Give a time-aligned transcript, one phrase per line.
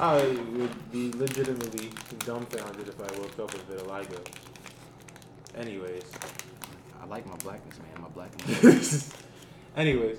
[0.00, 0.16] I
[0.56, 1.90] would be legitimately
[2.20, 4.18] dumbfounded if I woke up with vitiligo.
[5.56, 6.04] Anyways.
[7.00, 8.02] I like my blackness, man.
[8.02, 9.12] My blackness.
[9.76, 10.18] Anyways,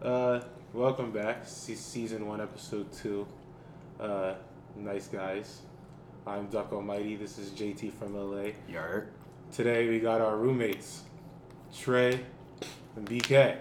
[0.00, 0.40] uh,
[0.72, 1.42] welcome back.
[1.44, 3.26] Se- season one, episode two.
[3.98, 4.34] Uh,
[4.76, 5.62] nice guys.
[6.26, 7.16] I'm Duck Almighty.
[7.16, 8.50] This is JT from LA.
[8.68, 9.12] Yerk.
[9.52, 11.02] Today we got our roommates,
[11.76, 12.20] Trey
[12.96, 13.58] and BK.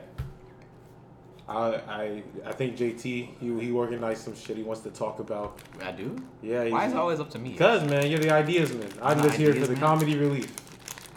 [1.48, 1.56] I
[1.88, 5.60] I I think JT he he organized some shit he wants to talk about.
[5.82, 6.16] I do?
[6.42, 6.64] Yeah.
[6.70, 7.56] Why he's- is it always up to me?
[7.56, 8.88] Cause man, you're the ideas man.
[9.02, 10.54] I'm I'm just here for the comedy relief.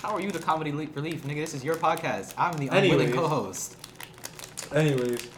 [0.03, 1.37] How are you the comedy le- relief, nigga?
[1.37, 2.35] This is your podcast.
[2.37, 2.93] I'm the Anyways.
[2.93, 3.77] unwilling co-host.
[4.75, 5.29] Anyways,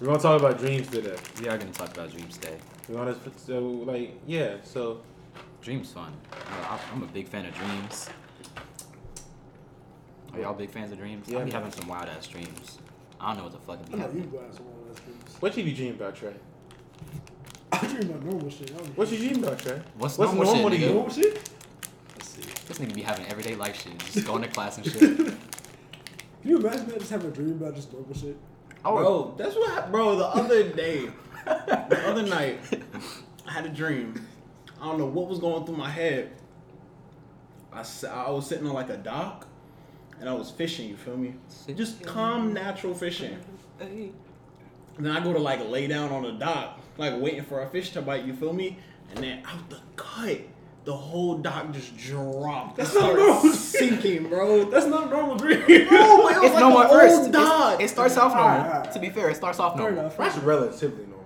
[0.00, 1.16] we're gonna talk about dreams today.
[1.40, 2.58] We are gonna talk about dreams today.
[2.88, 4.56] We want to so like yeah.
[4.62, 5.00] So
[5.62, 6.12] Dreams fun.
[6.92, 8.10] I'm a big fan of dreams.
[10.34, 11.26] Are y'all big fans of dreams?
[11.26, 12.78] Yeah, I be having some wild ass dreams.
[13.20, 15.36] I don't know what the fuck it I be know you guys want less dreams.
[15.40, 16.34] what you be dreaming about, Trey?
[17.72, 18.70] I dream about normal shit.
[18.72, 19.80] I don't What you dreaming about, Trey?
[19.98, 20.90] What's, What's normal, normal to shit, you?
[20.90, 20.94] nigga?
[20.94, 21.50] Normal shit?
[22.14, 22.42] Let's see.
[22.42, 23.98] This nigga be having everyday life shit.
[23.98, 25.00] Just going to class and shit.
[25.00, 25.38] Can
[26.44, 26.98] you imagine that?
[26.98, 28.36] Just having a dream about just normal shit?
[28.84, 30.16] Oh, Bro, that's what, hap- bro.
[30.16, 31.08] The other day,
[31.46, 32.60] the other night,
[33.46, 34.26] I had a dream.
[34.80, 36.32] I don't know what was going through my head.
[37.72, 39.46] I, s- I was sitting on like a dock,
[40.20, 40.88] and I was fishing.
[40.88, 41.34] You feel me?
[41.74, 43.36] Just calm, natural fishing.
[43.78, 44.10] Hey.
[44.96, 47.68] And then I go to like lay down on the dock, like waiting for a
[47.68, 48.24] fish to bite.
[48.24, 48.78] You feel me?
[49.14, 50.38] And then out the cut,
[50.84, 52.76] the whole dock just dropped.
[52.76, 53.52] That's not normal.
[53.52, 54.64] sinking, bro.
[54.70, 55.60] That's not normal dream.
[55.66, 57.16] Bro, it was It's like normal an first.
[57.16, 57.80] old It's- dock.
[57.80, 58.50] It starts off normal.
[58.52, 58.92] Alright, alright.
[58.92, 60.00] To be fair, it starts off Fair normal.
[60.02, 60.16] enough.
[60.16, 61.24] That's relatively normal.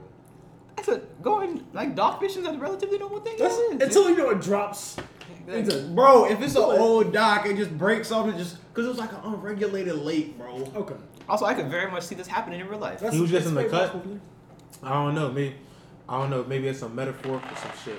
[0.76, 3.36] That's a going like dock fishing is a relatively normal thing.
[3.38, 3.88] That's, Yeah, it is.
[3.96, 4.96] until you know it drops.
[5.46, 5.78] Exactly.
[5.78, 8.88] Into, Bro, if it's an old dock, it just breaks off and just because it
[8.88, 10.70] was like an unregulated lake, bro.
[10.76, 10.94] okay.
[11.28, 13.00] Also, I could very much see this happening in real life.
[13.00, 13.92] That's, He was just in the cut?
[13.92, 14.18] possible.
[14.82, 15.30] I don't know.
[15.30, 15.56] Maybe
[16.08, 16.44] I don't know.
[16.44, 17.98] Maybe it's a metaphor for some shit.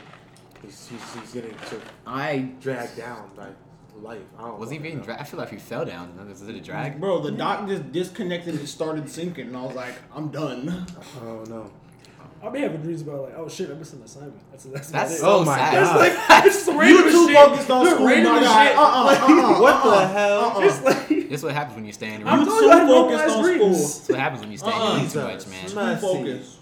[0.64, 3.48] He's, he's, he's getting sort of I dragged down by
[3.96, 4.22] life.
[4.38, 4.60] I don't.
[4.60, 5.22] was he being dragged?
[5.22, 6.18] I feel like he fell down.
[6.32, 7.00] Is it a drag?
[7.00, 10.86] Bro, the dock just disconnected and started sinking, and I was like, I'm done.
[11.22, 11.72] Oh no.
[12.42, 14.40] I'll be having dreams about like, oh shit, I missed an assignment.
[14.52, 15.74] That's that's, That's about Oh my sad.
[15.74, 16.06] God.
[16.08, 17.36] It's like it's just random You too shit.
[17.36, 18.68] focused on school, random my guy.
[18.68, 18.78] shit.
[18.78, 20.40] Uh-uh, uh-uh, What the uh-uh, hell?
[20.46, 20.62] uh-uh.
[20.62, 22.16] It's like This what happens when you stay uh-uh.
[22.16, 22.48] in your I'm room.
[22.48, 22.88] You telling you, I too have
[23.20, 23.60] focused on dreams.
[23.62, 23.70] school.
[23.74, 24.88] That's what happens when you stay in Uh-uh.
[24.88, 25.68] your room too much, man.
[25.70, 26.02] Too Messy.
[26.02, 26.56] focused.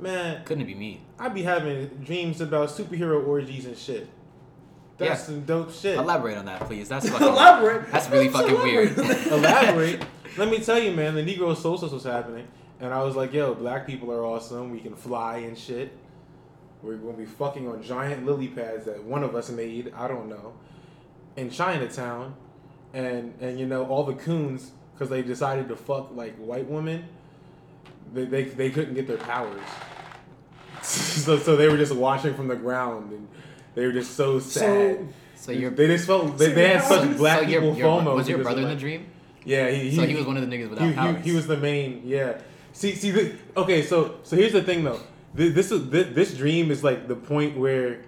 [0.00, 1.00] Man, Couldn't it be me?
[1.18, 4.08] I be having dreams about superhero orgies and shit.
[4.96, 5.26] That's Yeah.
[5.26, 5.98] some dope shit.
[5.98, 6.88] Elaborate on that, please.
[6.88, 7.26] That's fucking.
[7.26, 7.90] Elaborate.
[7.92, 8.96] That's really What's fucking weird.
[8.96, 9.26] elaborate?
[9.32, 10.02] Elaborate.
[10.38, 11.14] Let me tell you, man.
[11.16, 12.46] The Negro Solstice was happening,
[12.80, 14.70] and I was like, "Yo, black people are awesome.
[14.70, 15.92] We can fly and shit.
[16.82, 19.92] We're gonna be fucking on giant lily pads that one of us made.
[19.96, 20.54] I don't know,
[21.36, 22.34] in Chinatown,
[22.94, 27.04] and and you know all the coons because they decided to fuck like white women.
[28.12, 29.60] They they, they couldn't get their powers,
[30.82, 33.28] so so they were just watching from the ground, and
[33.74, 35.08] they were just so sad.
[35.34, 35.70] So you're.
[35.70, 38.16] they just felt they, they had such black so your, people your, FOMO.
[38.16, 39.06] was your brother in the dream?
[39.44, 41.24] Yeah, he, So he was one of the niggas without he, he, powers.
[41.24, 42.02] he was the main.
[42.04, 42.40] Yeah.
[42.78, 43.10] See, see.
[43.10, 45.00] The, okay, so so here's the thing though.
[45.34, 48.02] This, this is this, this dream is like the point where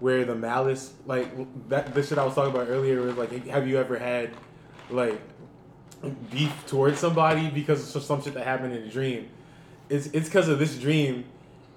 [0.00, 1.28] where the malice like
[1.68, 4.30] that the shit I was talking about earlier was like have you ever had
[4.90, 5.20] like
[6.32, 9.28] beef towards somebody because of some shit that happened in a dream?
[9.88, 11.26] It's it's because of this dream.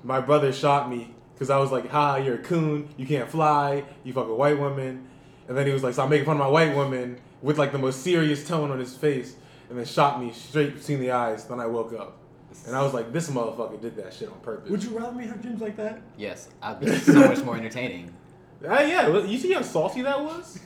[0.04, 2.90] My brother shot me because I was like, "Ha, you're a coon.
[2.98, 3.84] You can't fly.
[4.04, 5.08] You fuck a white woman."
[5.48, 7.72] And then he was like, "So I'm making fun of my white woman," with like
[7.74, 9.36] the most serious tone on his face,
[9.70, 11.46] and then shot me straight between the eyes.
[11.46, 12.19] Then I woke up,
[12.66, 15.26] and I was like, "This motherfucker did that shit on purpose." Would you rather me
[15.28, 16.02] have dreams like that?
[16.18, 18.14] Yes, I'd be so much more entertaining.
[18.68, 20.60] Ah, yeah, you see how salty that was?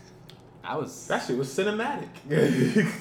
[0.63, 1.05] I was.
[1.05, 2.09] That shit was cinematic.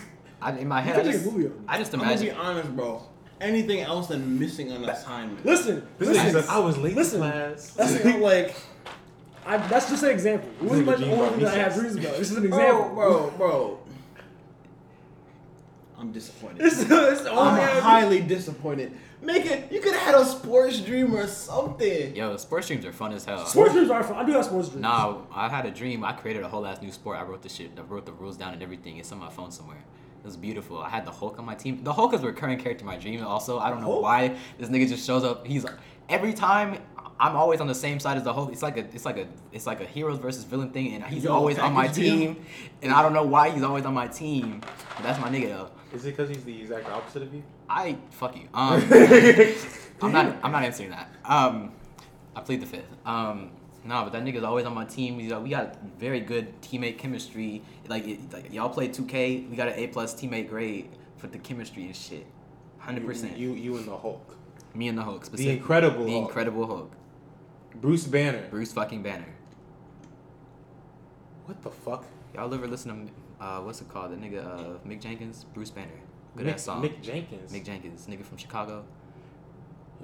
[0.42, 1.59] I, in my head, I could just, a movie of it.
[1.66, 3.03] I just I'm gonna be honest, bro.
[3.41, 5.47] Anything else than missing an assignment?
[5.47, 6.42] Listen, this listen.
[6.42, 7.21] nigga I was late Listen.
[7.21, 7.71] to class.
[7.71, 8.54] That's I'm like,
[9.47, 10.48] I, that's just an example.
[10.60, 11.81] It wasn't like the only thing I have recess.
[11.81, 12.19] dreams about.
[12.19, 13.78] This is an example, bro, bro, bro.
[16.03, 16.63] I'm disappointed.
[16.67, 18.93] It's, it's I'm thing I have highly disappointed.
[19.23, 19.71] Make it.
[19.71, 22.17] You could have had a sports dream or something.
[22.17, 23.47] Yo, sports dreams are fun as hell.
[23.47, 24.16] Sports dreams are fun.
[24.16, 24.83] I do have sports dreams.
[24.83, 26.04] Nah, I had a dream.
[26.04, 27.19] I created a whole ass new sport.
[27.19, 27.71] I wrote the shit.
[27.78, 28.97] I wrote the rules down and everything.
[28.97, 29.78] It's on my phone somewhere.
[29.78, 30.78] It was beautiful.
[30.78, 31.84] I had the Hulk on my team.
[31.84, 33.25] The Hulk is a recurring character in my dream.
[33.25, 34.03] Also, I don't know Hulk?
[34.03, 35.47] why this nigga just shows up.
[35.47, 35.65] He's
[36.09, 36.78] every time.
[37.21, 38.51] I'm always on the same side as the Hulk.
[38.51, 41.22] It's like a, it's like a, it's like a heroes versus villain thing, and he's
[41.22, 42.16] Yo, always on my package deal.
[42.16, 42.47] team.
[42.81, 44.60] And I don't know why he's always on my team.
[44.97, 45.71] But that's my nigga though.
[45.92, 47.42] Is it because he's the exact opposite of you?
[47.68, 48.48] I fuck you.
[48.54, 48.83] Um,
[50.03, 50.36] I'm not.
[50.42, 51.10] I'm not answering that.
[51.24, 51.72] Um,
[52.34, 52.89] I plead the fifth.
[53.04, 53.50] Um,
[53.84, 55.16] no, but that nigga's always on my team.
[55.16, 57.62] We got, we got very good teammate chemistry.
[57.89, 59.50] Like, it, like y'all play 2K.
[59.50, 62.27] We got an A plus teammate grade for the chemistry and shit.
[62.78, 63.36] Hundred percent.
[63.36, 64.36] You, you and the Hulk.
[64.74, 65.24] Me and the Hulk.
[65.27, 66.28] The Incredible The Hulk.
[66.28, 66.92] Incredible Hulk.
[67.74, 68.48] Bruce Banner.
[68.50, 69.34] Bruce fucking Banner.
[71.47, 72.04] What the fuck?
[72.34, 73.12] Y'all ever listen to
[73.42, 74.12] uh, what's it called?
[74.12, 75.89] The nigga uh, Mick Jenkins, Bruce Banner.
[76.36, 76.83] Good Mick, ass song.
[76.83, 77.53] Mick Jenkins.
[77.53, 78.84] Mick Jenkins, nigga from Chicago.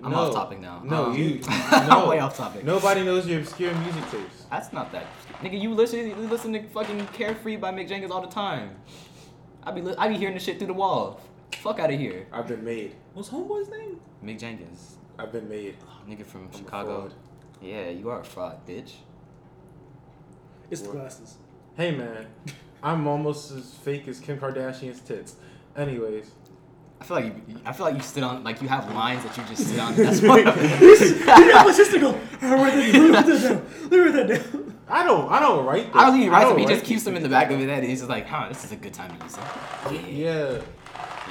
[0.03, 0.19] I'm No.
[0.19, 0.81] off topic now.
[0.85, 1.41] No, Um, you.
[1.49, 2.09] I'm No.
[2.09, 2.65] way off topic.
[2.65, 4.49] Nobody knows your obscure music taste.
[4.51, 5.07] That's not that.
[5.43, 8.77] Nigga, you listen, you listen to fucking Carefree by Mick Jenkins all the time.
[9.65, 11.21] I be, li- I be hearing this shit through the wall.
[11.57, 12.27] Fuck out of here.
[12.33, 12.95] I've been made.
[13.15, 14.01] What's homeboy's name?
[14.25, 15.77] Mick Jenkins, I've been made.
[16.09, 17.11] nigga from I'm Chicago.
[17.61, 18.93] Yeah, you are a fraud, bitch.
[20.71, 20.99] It's the What?
[20.99, 21.39] glasses.
[21.77, 22.27] Hey man,
[22.83, 25.37] I'm almost as fake as Kim Kardashian's tits.
[25.77, 26.31] Anyways,
[27.01, 29.37] I feel like you, I feel like you sit on like you have lines that
[29.37, 29.95] you just sit on.
[29.97, 30.41] That's why.
[30.41, 33.13] yeah, my sister goes, I write that down.
[33.13, 33.67] Let me that down.
[33.83, 34.75] Let me write that down.
[34.89, 35.31] I don't.
[35.31, 35.87] I don't write.
[35.87, 35.97] This.
[35.97, 36.59] I don't think he writes them.
[36.59, 37.81] He just keeps them in the back of his head.
[37.81, 40.13] And he's just like, huh, this is a good time to use it.
[40.15, 40.53] Yeah.
[40.53, 40.63] Yeah.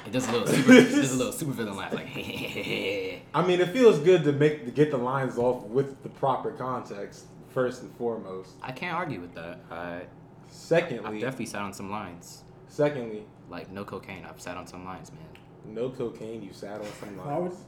[0.05, 3.45] It does a little super, it does a little super villain laugh, like, hey, I
[3.45, 7.25] mean, it feels good to make to get the lines off with the proper context
[7.49, 8.51] first and foremost.
[8.61, 9.59] I can't argue with that.
[9.69, 10.03] I,
[10.49, 12.43] I've definitely sat on some lines.
[12.67, 14.25] secondly, Like, no cocaine.
[14.25, 15.73] I've sat on some lines, man.
[15.75, 16.41] no cocaine.
[16.43, 17.65] You sat on some Why would, lines.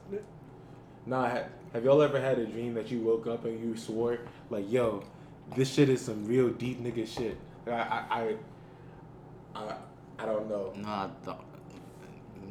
[1.06, 4.18] Nah, ha- have y'all ever had a dream that you woke up and you swore
[4.50, 5.02] like, "Yo,
[5.56, 8.34] this shit is some real deep nigga shit." I, I, I,
[9.54, 9.74] I,
[10.18, 10.72] I don't know.
[10.76, 11.40] No, I don't.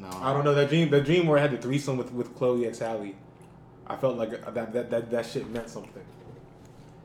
[0.00, 0.08] No.
[0.20, 0.90] I don't know that dream.
[0.90, 3.14] The dream where I had the threesome with with Chloe X Halle.
[3.86, 6.02] I felt like that that that, that shit meant something.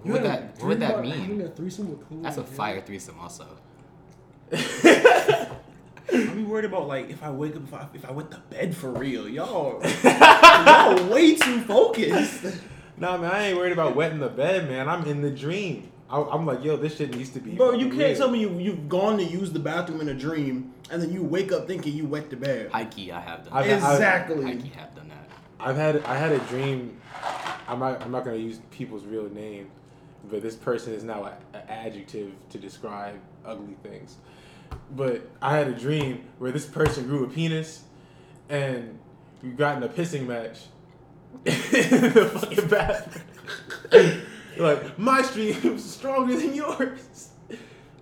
[0.06, 1.42] What would that, what would that mean?
[1.42, 2.58] a threesome with Chloe That's a and Halle?
[2.58, 3.48] fire threesome, also.
[4.54, 5.48] I
[6.08, 8.76] be worried about like if I wake up if I, if I went to bed
[8.76, 9.82] for real, y'all.
[10.04, 12.46] y'all way too focused.
[12.98, 14.88] Nah, man, I ain't worried about wetting the bed, man.
[14.88, 15.92] I'm in the dream.
[16.08, 17.56] I, I'm like, yo, this shit needs to be.
[17.56, 18.16] Bro, you can't real.
[18.16, 21.24] tell me you you've gone to use the bathroom in a dream and then you
[21.24, 22.70] wake up thinking you wet the bed.
[22.72, 23.82] High key, I have done I've- that.
[23.82, 24.44] I've- exactly.
[24.46, 25.30] High have done that.
[25.60, 27.02] I've had I had a dream.
[27.68, 29.72] I'm not I'm not gonna use people's real name,
[30.30, 31.24] but this person is now
[31.54, 34.16] an adjective to describe ugly things.
[34.96, 37.84] But I had a dream where this person grew a penis,
[38.50, 38.98] and
[39.44, 40.60] we got in a pissing match
[41.46, 44.22] in the fucking bathroom.
[44.58, 47.30] like my stream is stronger than yours.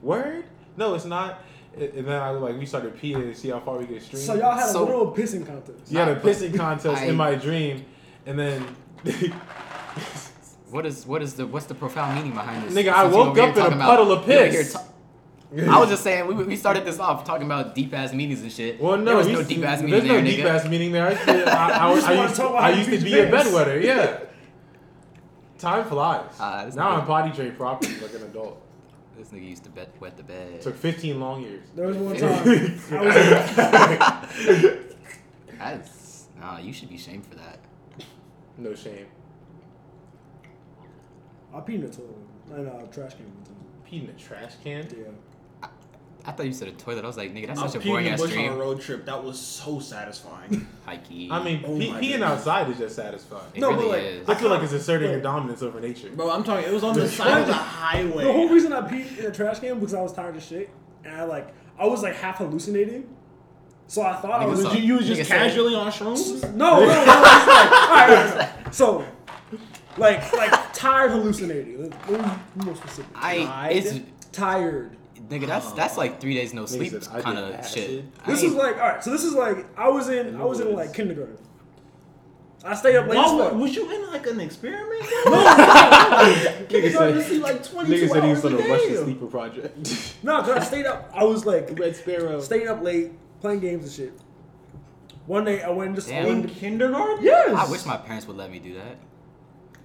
[0.02, 0.46] Word?
[0.78, 1.42] No, it's not.
[1.76, 4.22] And and then I like, we started peeing to see how far we could stream.
[4.22, 5.92] So y'all had So- a little pissing contest.
[5.92, 7.86] You had a pissing contest I- in my dream,
[8.26, 8.76] and then
[10.74, 12.74] What is what is the what's the profound meaning behind this?
[12.74, 14.76] Nigga, I Since you woke up in a talking puddle of you over piss.
[14.76, 18.52] I was just saying we, we started this off talking about deep ass meanings and
[18.52, 18.82] shit.
[18.82, 21.06] well, no, there was no deep ass There's meaning no deep ass meaning there.
[21.06, 23.18] I, used to- I, I, I wanna used, talk about I used to be a
[23.18, 23.50] your pants.
[23.52, 23.84] bedwetter.
[23.84, 24.20] Yeah.
[25.60, 26.32] Time flies.
[26.40, 28.60] Ah, this now I'm potty trained properly like an adult.
[29.16, 30.60] This nigga used to bet, wet the bed.
[30.60, 31.68] took 15 long years.
[31.76, 32.32] There was one time
[32.92, 34.66] I was
[35.60, 36.58] That's nah.
[36.58, 37.60] You should be shamed for that.
[38.58, 39.06] No shame.
[41.54, 42.16] I peed in the toilet
[42.56, 43.56] and uh, trash can one time.
[43.90, 44.88] Peed in a trash can.
[44.98, 45.68] Yeah.
[46.26, 47.04] I thought you said a toilet.
[47.04, 48.46] I was like, nigga, that's I such a peed boring in ass the bush on
[48.46, 49.06] a road trip.
[49.06, 50.66] That was so satisfying.
[50.86, 51.28] High key.
[51.30, 52.30] I mean, Oh pee, my peeing goodness.
[52.30, 53.44] outside is just satisfying.
[53.54, 54.30] it No, but like, is.
[54.30, 56.10] I feel like it's asserting your dominance over nature.
[56.12, 56.66] Bro, I'm talking.
[56.66, 58.24] It was on the side of the highway.
[58.24, 60.70] The whole reason I peed in a trash can because I was tired of shit,
[61.04, 63.14] and I like I was like half hallucinating.
[63.88, 64.62] So I thought I Nigga was.
[64.62, 64.76] suck.
[64.76, 66.54] you, you was Nigga just said- casually on shrooms.
[66.54, 66.90] No, no, no.
[66.90, 68.50] it's like, all right, all right, all right.
[68.74, 69.06] So,
[69.98, 71.82] like, like tired hallucinating.
[71.82, 73.12] Let let me more specific.
[73.16, 74.00] I it's
[74.32, 74.96] tired.
[75.30, 75.48] nigga.
[75.48, 77.74] That's that's like three days no sleep said, I did kind of acid.
[77.84, 78.06] shit.
[78.26, 79.04] I This ain't- is like all right.
[79.04, 81.38] So this is like I was in I was in like kindergarten.
[82.66, 83.18] I stayed up late.
[83.18, 83.60] Why as was, fuck.
[83.60, 85.02] was you in like an experiment?
[85.04, 89.04] Nigga Kindergarten said, like 22 nigga said he was hours on a a Russian day.
[89.04, 90.16] sleeper project.
[90.24, 91.12] No, cause I stayed up.
[91.14, 92.40] I was like Red Sparrow.
[92.40, 94.20] staying up late playing games and shit.
[95.26, 96.26] One day I went and just I Damn.
[96.28, 97.24] went In kindergarten?
[97.26, 97.54] Yes.
[97.54, 98.96] I wish my parents would let me do that.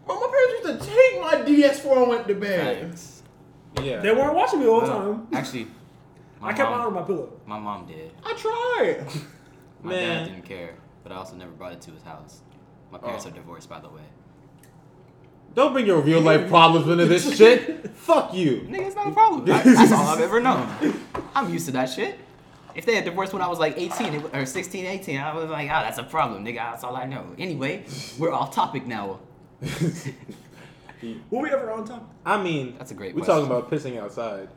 [0.09, 2.81] Bro, my parents used to take my DS4 and went to bed.
[2.81, 3.23] Thanks.
[3.83, 4.01] Yeah.
[4.01, 5.29] They weren't watching me all the No, time.
[5.33, 5.67] Actually,
[6.41, 7.33] my I kept mine mom, on my pillow.
[7.47, 8.11] my mom did.
[8.25, 9.07] I tried.
[9.83, 10.25] My Man.
[10.27, 10.75] dad didn't care,
[11.05, 12.41] but I also never brought it to his house.
[12.91, 13.29] My parents Oh.
[13.29, 14.03] are divorced, by the way.
[15.55, 17.89] Don't bring your real life problems into this shit.
[17.91, 18.63] Fuck you.
[18.69, 19.43] Nigga, it's not a problem.
[19.53, 20.69] I- that's all I've ever known.
[21.35, 22.19] I'm used to that shit.
[22.75, 25.49] If they had divorced when I was like 18 it- or 16, 18, I was
[25.49, 26.57] like, oh, that's a problem, nigga.
[26.57, 27.25] That's all I know.
[27.39, 27.85] Anyway,
[28.19, 29.21] we're off topic now.
[31.31, 32.13] Were we ever on top?
[32.25, 33.47] I mean, That's a great We're question.
[33.49, 34.49] talking about pissing outside.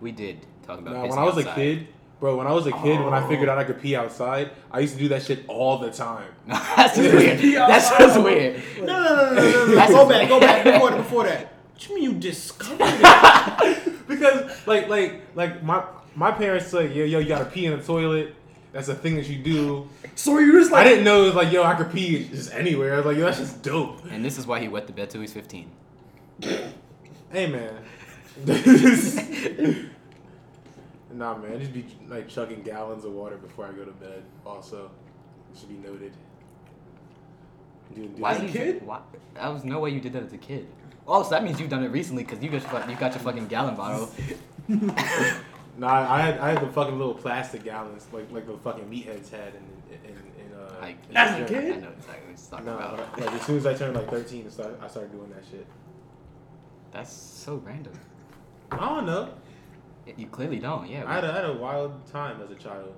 [0.00, 1.50] We did talk about Nah, pissing when I was outside.
[1.52, 1.86] a kid,
[2.20, 3.28] bro, when I was a kid, when I Oh.
[3.28, 6.28] figured out I could pee outside, I used to do that shit all the time.
[6.46, 7.38] that's just weird.
[7.56, 8.62] That's just weird.
[8.78, 9.74] No, no, no, no, no, no.
[9.74, 10.64] That's- go back, go back.
[10.64, 11.52] Before, before that.
[11.72, 14.06] What you mean you discovered it?
[14.08, 15.82] because like like like my
[16.14, 18.34] my parents like yo yo you gotta pee in the toilet.
[18.72, 19.88] That's a thing that you do.
[20.14, 22.52] So you just like I didn't know it was like yo I could pee just
[22.52, 22.94] anywhere.
[22.94, 24.04] I was like yo that's just dope.
[24.10, 25.68] And this is why he wet the bed till he's 15.
[27.32, 27.74] Hey man.
[31.12, 34.22] nah man, just be like chugging gallons of water before I go to bed.
[34.46, 34.90] Also,
[35.52, 36.12] it should be noted.
[37.94, 38.60] Dude, dude, Why As a did you?
[38.60, 38.86] kid?
[38.86, 39.00] Why?
[39.34, 40.68] That was no way you did that as a kid.
[41.08, 43.12] Oh, so that means you've done it recently because you got your, fu- you got
[43.14, 44.08] your fucking gallon bottle.
[45.80, 49.30] Nah, I had I had the fucking little plastic gallons like like the fucking meatheads
[49.30, 49.64] had in
[50.04, 50.74] in, in, uh.
[50.82, 51.78] Like, in As a kid?
[51.78, 53.18] I know exactly what you're talking No, about.
[53.18, 55.66] like as soon as I turned like 13, I started, I started doing that shit.
[56.92, 57.94] That's so random.
[58.70, 59.30] I don't know.
[60.18, 60.86] You clearly don't.
[60.86, 61.04] Yeah.
[61.06, 62.94] I had, a, I had a wild time as a child.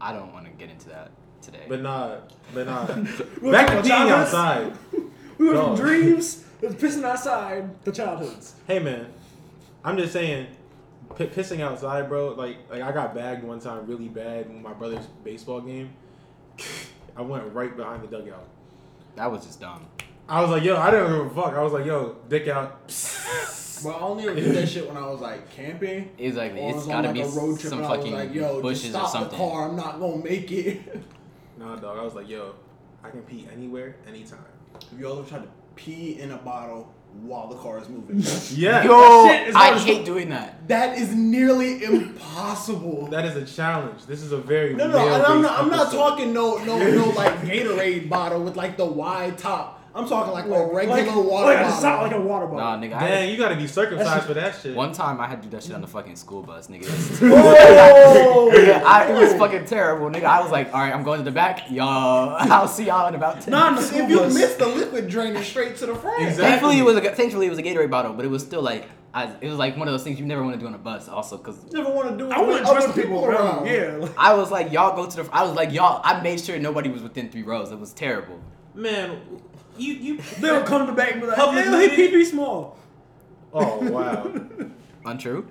[0.00, 1.10] I don't want to get into that
[1.42, 1.64] today.
[1.68, 2.18] But nah,
[2.54, 2.86] but nah.
[2.86, 3.10] Back to
[3.42, 4.72] talking peeing about outside.
[5.38, 5.76] We went Dog.
[5.76, 8.54] from dreams, to pissing outside, to childhoods.
[8.66, 9.12] Hey man,
[9.84, 10.46] I'm just saying,
[11.16, 12.30] p- pissing outside, bro.
[12.34, 15.90] Like, like I got bagged one time really bad in my brother's baseball game.
[17.16, 18.46] I went right behind the dugout.
[19.16, 19.86] that was just dumb.
[20.28, 21.54] I was like, yo, I didn't give a fuck.
[21.54, 22.80] I was like, yo, dick out.
[23.84, 26.10] But I only ever did that shit when I was like camping.
[26.16, 26.62] Exactly.
[26.62, 27.98] Or I It's was gotta on, be like, a road trip some and I was
[27.98, 29.30] fucking like, yo, bushes just or stop something.
[29.32, 29.68] the car.
[29.68, 31.04] I'm not gonna make it.
[31.58, 31.98] Nah, dog.
[31.98, 32.54] I was like, yo,
[33.04, 34.38] I can pee anywhere, anytime.
[34.90, 36.90] Have you ever tried to pee in a bottle
[37.22, 38.16] while the car is moving?
[38.56, 38.84] Yeah.
[38.84, 40.66] Yo, shit is I not- hate doing that.
[40.68, 43.06] that is nearly impossible.
[43.08, 44.06] That is a challenge.
[44.06, 45.58] This is a very No, no, and I'm not.
[45.60, 49.75] I'm not talking no, no, no, like Gatorade bottle with like the wide top.
[49.96, 51.72] I'm talking like, a regular like, water like, bottle.
[51.72, 52.58] It's not like a water bottle.
[52.58, 53.00] Nah, nigga.
[53.00, 54.76] I Dang, you gotta be circumcised for that shit.
[54.76, 56.86] one time I had to do that shit on the fucking school bus, nigga.
[57.36, 58.52] Oh!
[58.54, 60.24] Yeah, I, it was fucking terrible, nigga.
[60.24, 62.36] I was like, all right, I'm going to the back, y'all.
[62.38, 63.52] I'll see y'all in about ten.
[63.52, 64.34] Not in if you bus.
[64.34, 66.22] miss the liquid draining straight to the front.
[66.22, 66.44] Exactly.
[66.44, 68.86] Thankfully, it was a thankfully it was a Gatorade bottle, but it was still like,
[69.14, 70.78] I, it was like one of those things you never want to do on a
[70.78, 71.08] bus.
[71.08, 73.66] Also, because Never want to do it I with wouldn't other trust the people around.
[73.66, 73.96] Yeah.
[73.96, 75.28] Like, I was like, y'all go to the.
[75.32, 76.02] I was like, y'all.
[76.04, 77.72] I made sure nobody was within three rows.
[77.72, 78.38] It was terrible.
[78.74, 79.18] Man,
[79.78, 80.18] you you.
[80.40, 81.96] they'll come to back and be like, Public yeah, he meeting.
[81.96, 82.78] pee pee small.
[83.52, 84.30] Oh wow.
[85.04, 85.46] Untrue.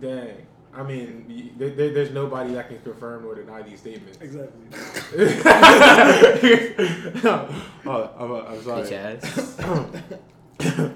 [0.00, 0.46] Dang.
[0.76, 4.18] I mean, there, there- there's nobody that can confirm or deny these statements.
[4.20, 4.60] Exactly.
[7.24, 8.82] oh, I'm, I'm sorry.
[8.82, 10.18] Bitch
[10.60, 10.90] ass.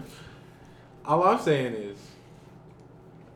[1.04, 1.96] All I'm saying is,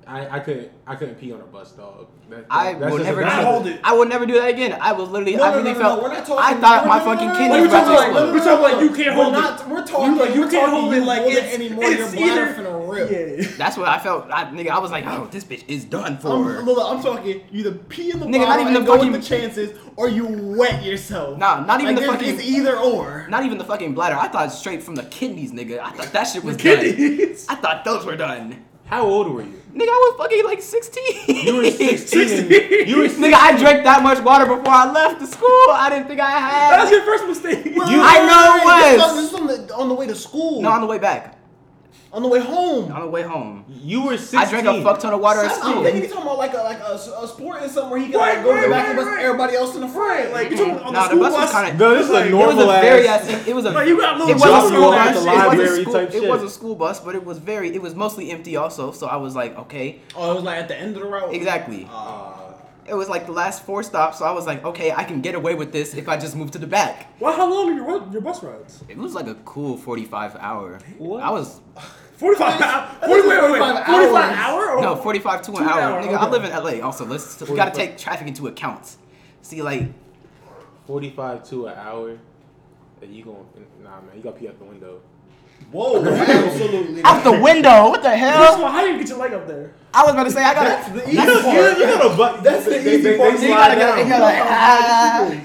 [0.06, 2.09] I, I couldn't I couldn't pee on a bus, dog.
[2.28, 3.21] That, I that's will never.
[3.23, 3.80] that's I a- hold it.
[3.85, 4.76] I will never do that again.
[4.80, 5.37] I was literally.
[5.37, 5.97] No, I no, really no, no, felt.
[5.99, 7.68] no, we're not I thought no, my no, no, fucking no, no, kidney no, was
[7.73, 8.32] about to talking like- explode.
[8.32, 9.68] we're talking like you can't we're hold not, it.
[9.68, 11.85] We're talking You- like you we're can't hold it, like, hold it's- anymore.
[11.85, 13.11] it's Your bladder either- finna rip.
[13.42, 13.49] Yeah.
[13.56, 14.26] That's what I felt.
[14.30, 16.28] I, nigga, I was like, oh, this bitch is done for.
[16.59, 17.26] I'm, look, I'm talking.
[17.28, 20.26] You either pee in the Nigga, not even and the fucking- the chances, or you
[20.26, 21.38] wet yourself.
[21.38, 23.26] Nah, not even the fucking- It's either or.
[23.28, 24.16] Not even the fucking bladder.
[24.16, 25.78] I thought straight from the kidneys, nigga.
[25.80, 26.78] I thought that shit was done.
[26.78, 27.47] Kidneys.
[27.49, 28.64] I thought those were done.
[28.92, 29.58] How old were you?
[29.72, 31.46] Nigga, I was fucking like 16.
[31.46, 32.28] You were 16.
[32.28, 32.88] 16.
[32.88, 35.49] You were Nigga, I drank that much water before I left the school.
[35.70, 37.64] I didn't think I had That was your first mistake.
[37.64, 38.64] You- I know it
[39.00, 39.16] was.
[39.16, 40.61] This is on the, on the way to school.
[40.61, 41.38] No, on the way back.
[42.12, 42.92] On the way home.
[42.92, 43.64] On the way home.
[43.69, 44.38] You were 16.
[44.38, 45.83] I drank a fuck ton of water at I'm school.
[45.83, 48.21] thinking he's talking about like a like a, a sport and something where he can
[48.21, 49.25] Right, like, go to the back right, and bust right.
[49.25, 50.11] everybody else in the front.
[50.11, 51.62] Right, like you talking on Nah, the the school bus was bus.
[51.64, 53.28] kinda- No, this is Like, a it It was normal a very ass.
[53.28, 53.47] ass.
[53.49, 53.71] It was a.
[53.71, 55.09] Like, you got little it was a school going bus.
[55.09, 55.92] It was a school.
[55.95, 56.28] type It shit.
[56.31, 57.75] was a school bus, but it was very.
[57.75, 58.92] It was mostly empty also.
[58.92, 61.33] So I was like, okay, oh, it was like at the end of the route.
[61.35, 61.88] exactly.
[61.90, 62.28] Uh,
[62.85, 65.35] It was like the last four stops, so I was like, okay, I can get
[65.37, 67.07] away with this if I just move to the back.
[67.21, 68.83] Well, how long are your your bus rides?
[68.88, 70.81] It was like a cool 45 hour.
[70.99, 71.23] What?
[71.23, 71.61] I was
[72.23, 72.88] Forty five.
[73.00, 73.59] Forty wait, wait, wait.
[73.59, 74.38] 45 Forty five hours.
[74.38, 74.76] hour?
[74.76, 74.83] Or?
[74.83, 75.81] no 45 to an hour.
[75.81, 76.87] hour, Nigga, I live in LA.
[76.87, 78.97] Also, let's we gotta take traffic into account.
[79.43, 79.83] See, like
[80.87, 82.19] 45 to an hour.
[83.02, 83.38] And you gonna.
[83.83, 85.00] nah man, you gotta pee out the window.
[85.73, 87.02] whoa, absolutely.
[87.02, 87.88] out the window.
[87.91, 88.64] What the First of hell?
[88.64, 89.75] all, how do you get your leg up there?
[89.93, 90.93] I was about to say I gotta.
[90.93, 91.55] the easy You, part.
[91.55, 93.37] you, you gotta but That's the they, easy they, part.
[93.37, 93.99] They You slide gotta get.
[94.07, 94.21] You down.
[94.21, 94.41] gotta.
[94.49, 95.41] ah.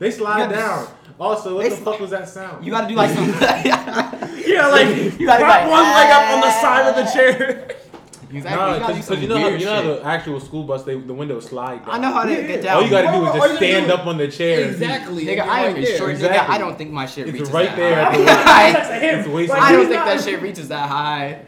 [0.00, 0.88] They slide gotta- down.
[1.20, 2.64] Also, what They the sli- fuck was that sound?
[2.64, 3.26] You gotta do like some.
[4.48, 4.88] Yeah, like
[5.20, 7.76] You gotta prop like, one leg up on the side of the chair.
[8.30, 8.40] exactly.
[8.56, 10.98] Nah, you because some you know how you know how the actual school bus they
[10.98, 11.94] the windows slide down.
[11.94, 12.42] I know how to Yeah.
[12.46, 12.76] get down.
[12.76, 14.68] All you gotta do is just stand do- up on the chair.
[14.68, 15.26] Exactly.
[15.26, 15.98] Nigga, and I you're am right a there.
[15.98, 16.48] short nigga.
[16.48, 18.70] I don't think my shit It's reaches right that there high.
[18.70, 19.18] at the Next to him.
[19.20, 21.42] It's waist Like, I don't think that shit reaches that high.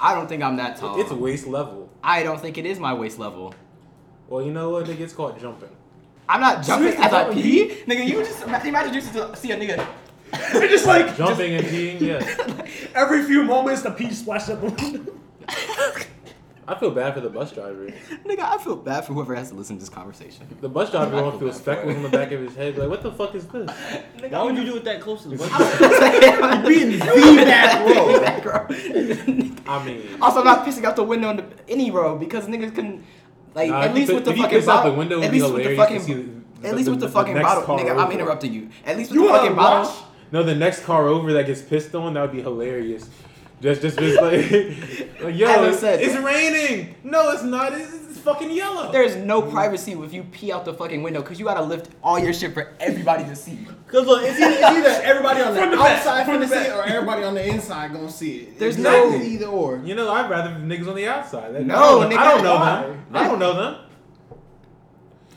[0.00, 1.00] I don't think I'm that tall.
[1.00, 1.88] It's waist level.
[2.02, 3.54] I don't think it is my waist level.
[4.28, 4.86] Well, you know what?
[4.86, 5.68] Nigga, it's called jumping.
[6.28, 7.68] I'm not jumping as I that pee.
[7.86, 9.86] Nigga, you just imagine you just see a nigga.
[10.54, 12.66] It's just like Jumping and peeing, yeah.
[12.94, 15.12] every few moments the pee splashes up the window.
[16.66, 17.88] I feel bad for the bus driver.
[18.24, 20.46] Nigga, I feel bad for whoever has to listen to this conversation.
[20.60, 21.96] The bus driver I gonna feel feel bad for speckles it.
[21.96, 22.78] on the back of his head.
[22.78, 23.70] Like, what the fuck is this?
[24.16, 25.50] Nigga, Why would you do it that close to the bus?
[25.52, 26.98] I'm Be in the
[28.24, 28.66] back row.
[29.66, 32.74] I mean, also, I'm not pissing out the window in the, any row because niggas
[32.74, 33.04] can,
[33.54, 35.22] like, Nah, at least you with the if you fucking piss out bottle.
[35.22, 36.00] at least with the fucking.
[36.00, 36.28] see
[36.64, 37.98] at least with the, the fucking bottle, nigga.
[37.98, 38.70] I'm interrupting you.
[38.86, 39.92] At least with You the fucking bottle.
[40.32, 40.46] Watch?
[40.46, 43.08] no, the next car over that gets pissed on, that would be hilarious.
[43.60, 44.50] Just, just, just like,
[45.22, 46.96] like, yo, As I said- it's raining.
[47.04, 47.72] No, it's not.
[47.72, 48.90] It's, it's fucking yellow.
[48.90, 52.18] There's no privacy if you pee out the fucking window because you gotta lift all
[52.18, 53.66] your shit for everybody to see.
[53.86, 56.46] Cause look, it's either, it's either everybody on the, From the back, outside from gonna
[56.46, 58.58] the see it or everybody on the inside gonna see it.
[58.58, 59.80] There's It's no- either or.
[59.84, 61.54] You know, I'd rather niggas on the outside.
[61.54, 62.82] That- No, I don't, nigga, I don't know why?
[62.82, 63.04] them.
[63.14, 63.76] I don't know them.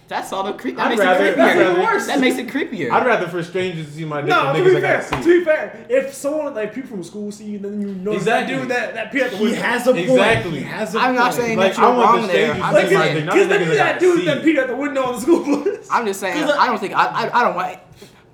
[0.07, 0.75] That's all the creep.
[0.77, 1.77] That I'd makes rather- it I'd creepier.
[1.83, 2.91] rather- that makes it creepier.
[2.91, 4.97] I'd rather for strangers to see my dick No, than to niggas be I fair,
[5.01, 5.39] gotta to see.
[5.39, 8.53] be fair, if someone like people from school see you, then you know Exactly.
[8.55, 10.05] that dude that that pee at the He has a point.
[10.09, 10.57] Exactly.
[10.59, 11.33] He has a I'm not point.
[11.43, 12.45] saying Like, that you're I want the wrong there.
[12.53, 13.15] strangers I'm to just see my saying.
[13.15, 14.25] dick, not Because the then niggas you that gotta dude see.
[14.25, 15.87] that peed at the window on the school bus.
[15.91, 16.43] I'm just saying.
[16.43, 17.39] Cause I- I don't think I, I.
[17.39, 17.77] I don't want.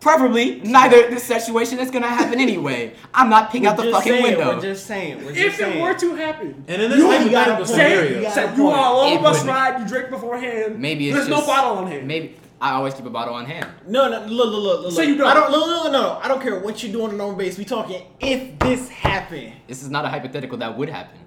[0.01, 2.93] Preferably, neither this situation is gonna happen anyway.
[3.13, 4.55] I'm not peeing out the We're just fucking saying, window.
[4.55, 5.17] We're just saying.
[5.23, 5.77] We're just If saying.
[5.77, 7.67] it were to happen, And in this you got a hypothetical point.
[7.67, 8.75] scenario, You got say you point.
[8.75, 9.49] are on It the bus wouldn't.
[9.57, 10.79] ride, you drink beforehand.
[10.79, 12.07] Maybe it's there's just, no bottle on hand.
[12.07, 13.67] Maybe I always keep a bottle on hand.
[13.87, 14.91] No, no, look, look, look, look.
[14.91, 17.03] So you don't- I don't, look, look, look, no, I don't care what you do
[17.03, 17.59] on a normal base.
[17.59, 19.53] We talking if this happened.
[19.67, 21.19] This is not a hypothetical that would happen.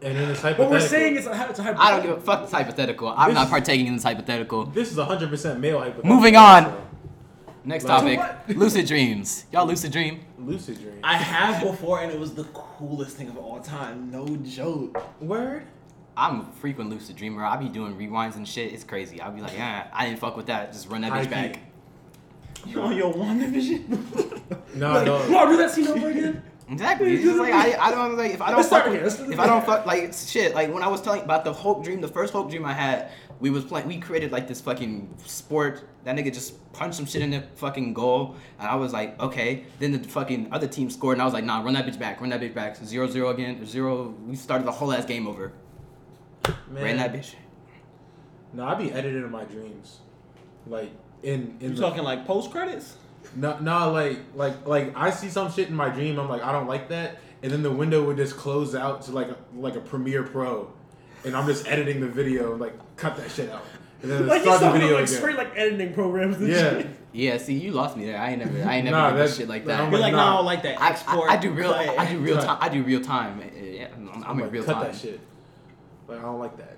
[0.00, 0.64] and in this hypothetical.
[0.64, 1.82] What we're saying is a, it's a hypothetical.
[1.82, 3.08] I don't give a fuck this hypothetical.
[3.14, 4.64] I'm This not partaking in this hypothetical.
[4.64, 6.08] this is 100% male hypothetical.
[6.16, 6.64] Moving on.
[6.64, 6.78] so,
[7.64, 9.44] Next topic: lucid dreams.
[9.52, 10.20] Y'all lucid dream?
[10.38, 10.98] Lucid dream.
[11.04, 14.10] I have before, and it was the coolest thing of all time.
[14.10, 15.00] No joke.
[15.20, 15.64] Word.
[16.16, 17.44] I'm a frequent lucid dreamer.
[17.44, 18.72] I be doing rewinds and shit.
[18.72, 19.20] It's crazy.
[19.20, 20.72] I'll be like, yeah, I didn't fuck with that.
[20.72, 21.58] Just run that High bitch back.
[22.66, 23.86] You on your one division?
[24.74, 25.24] No, Like, no.
[25.26, 26.42] you want do that scene over again?
[26.68, 27.14] Exactly.
[27.14, 29.04] It's just like I, I don't like if I don't Let's fuck start with, here.
[29.26, 31.82] Let's- if I don't fuck like shit like when I was telling about the Hulk
[31.84, 33.10] dream, the first Hulk dream I had,
[33.42, 33.88] we was playing.
[33.88, 35.82] We created like this fucking sport.
[36.04, 39.64] That nigga just punched some shit in the fucking goal, and I was like, okay.
[39.80, 42.20] Then the fucking other team scored, and I was like, nah, run that bitch back,
[42.20, 42.76] run that bitch back.
[42.76, 44.14] So zero zero again, zero.
[44.26, 45.52] We started the whole ass game over.
[46.70, 46.84] Man.
[46.84, 47.34] Ran that bitch.
[48.52, 49.98] No, I be editing in my dreams,
[50.68, 50.92] like
[51.24, 52.96] in in You the, talking like post credits?
[53.34, 56.20] No, no, like like like I see some shit in my dream.
[56.20, 59.10] I'm like, I don't like that, and then the window would just close out to
[59.10, 60.72] like a, like a Premiere Pro,
[61.24, 63.64] and I'm just editing the video, like cut that shit out,
[64.02, 65.18] and then Like you start the start video like again.
[65.18, 66.36] straight like editing programs.
[66.36, 66.86] And Yeah, shit.
[67.12, 68.18] Yeah, see, you lost me there.
[68.18, 69.90] I ain't never, I ain't never Nah, that shit like I'm that.
[69.90, 70.32] You're like, like, no, nah.
[70.32, 70.80] I don't like that.
[70.80, 71.30] I, Export.
[71.30, 71.98] I, I do real, cut.
[71.98, 72.58] I do real time.
[72.60, 73.42] I do real time.
[73.54, 74.84] Yeah, I'm, I'm I'm in like, real cut time.
[74.84, 75.20] that shit.
[76.08, 76.76] Like I don't like that.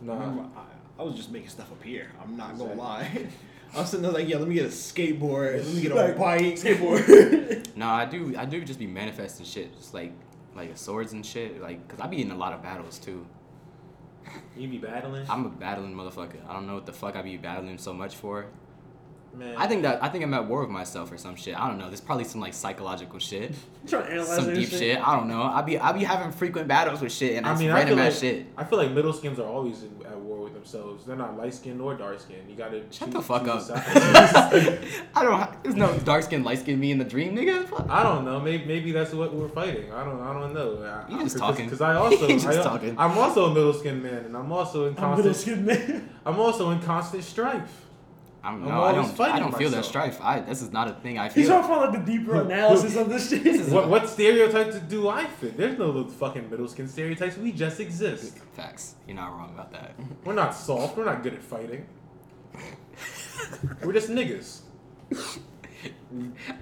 [0.00, 2.12] No, Remember, I, I was just making stuff up here.
[2.22, 3.26] I'm not gonna lie.
[3.74, 5.64] I was sitting there like, yeah, let me get a skateboard.
[5.64, 6.42] Let me get a Like, bike.
[6.54, 7.70] Skateboard.
[7.76, 8.34] No, I do.
[8.38, 10.12] I do just be manifesting shit, just like
[10.54, 11.60] like swords and shit.
[11.60, 13.26] Like, cause I be in a lot of battles too.
[14.56, 15.26] You be battling.
[15.28, 16.46] I'm a battling motherfucker.
[16.48, 18.46] I don't know what the fuck I be battling so much for.
[19.36, 21.58] Man, I think that I think I'm at war with myself or some shit.
[21.58, 21.88] I don't know.
[21.88, 23.50] There's probably some like psychological shit,
[23.82, 24.98] I'm trying to analyze some deep shit.
[25.06, 25.42] I don't know.
[25.42, 27.96] I be I be having frequent battles with shit, and I it's mean, I random
[27.98, 28.46] feel ass like shit.
[28.56, 31.04] I feel like middle skins are always in, at war with themselves.
[31.04, 32.48] They're not light skinned or dark skinned.
[32.48, 33.62] You gotta Shut choose- the fuck up.
[35.14, 35.62] I don't.
[35.62, 37.66] There's no dark skin, light skin me in the dream, nigga.
[37.68, 37.86] Fuck.
[37.88, 38.40] I don't know.
[38.40, 39.92] Maybe maybe that's what we're fighting.
[39.92, 40.20] I don't.
[40.20, 40.82] I don't know.
[40.84, 41.66] I, You just I, talking.
[41.66, 42.28] Because I also.
[42.28, 42.94] You just I, talking.
[42.98, 45.04] I'm also a middle skinned man, and I'm also in constant.
[45.04, 45.78] I'm middle constant.
[45.88, 46.10] skin man.
[46.26, 47.80] I'm also in constant strife.
[48.44, 49.18] I'm, I'm no, I don't.
[49.20, 50.20] I don't feel that strife.
[50.20, 50.40] I.
[50.40, 51.46] This is not a thing I He's feel.
[51.48, 53.68] trying to find like the deeper analysis of this shit.
[53.70, 55.56] What what stereotypes do I fit?
[55.56, 57.38] There's no little fucking middle skin stereotypes.
[57.38, 58.36] We just exist.
[58.52, 58.96] Facts.
[59.06, 59.94] You're not wrong about that.
[60.24, 60.96] We're not soft.
[60.96, 61.86] We're not good at fighting.
[63.82, 64.60] We're just niggas.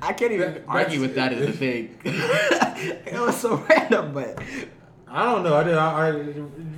[0.03, 1.99] I can't even That- argue with that that's- as a thing.
[2.05, 4.39] it was so random, but
[5.09, 5.55] I don't know.
[5.57, 6.11] I, did, I, I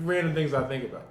[0.02, 1.06] random things I think about.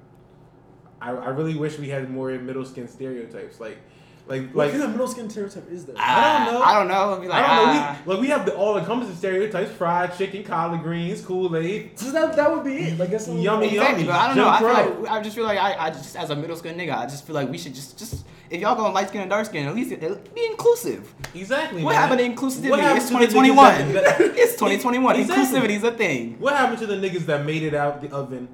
[1.04, 3.60] I, I really wish we had more middle skin stereotypes.
[3.60, 3.78] Like
[4.26, 5.96] like What like kind of middle skin stereotype is that?
[6.00, 6.62] I don't know.
[6.64, 7.16] I don't know.
[7.16, 7.82] I'd be like, I don't know.
[7.82, 8.02] ah.
[8.06, 12.00] We, like we have the all encompassing stereotypes: fried chicken, collard greens, Kool Aid.
[12.00, 12.98] So that, that would be it.
[12.98, 14.04] Like that's Yummy, Exactly, yummy.
[14.06, 14.50] but I don't Jim know.
[14.50, 16.98] I feel like I just feel like I, I just as a middle skin nigga,
[16.98, 19.46] I just feel like we should just just if y'all going light skin and dark
[19.46, 21.14] skin, at least be inclusive.
[21.36, 21.84] Exactly.
[21.84, 22.02] What man.
[22.02, 22.70] happened to inclusivity?
[22.70, 23.94] What happened It's 2021.
[23.94, 25.16] that- that- it's 2021.
[25.16, 25.60] Exactly.
[25.60, 26.40] Inclusivity is a thing.
[26.40, 28.48] What happened to the niggas that made it out the oven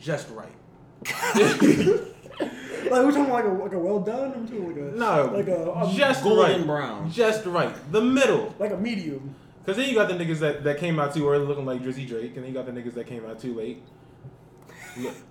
[0.00, 0.52] just right?
[2.88, 4.32] Like we're talking like a like a well done.
[4.32, 6.66] I'm talking like a No, like a, a just golden right.
[6.66, 7.10] brown.
[7.10, 7.74] Just right.
[7.90, 8.54] The middle.
[8.60, 9.34] like a medium.
[9.64, 12.06] Because then you got the niggas that, that came out too early looking like Drizzy
[12.06, 13.82] Drake, and then you got the niggas that came out too late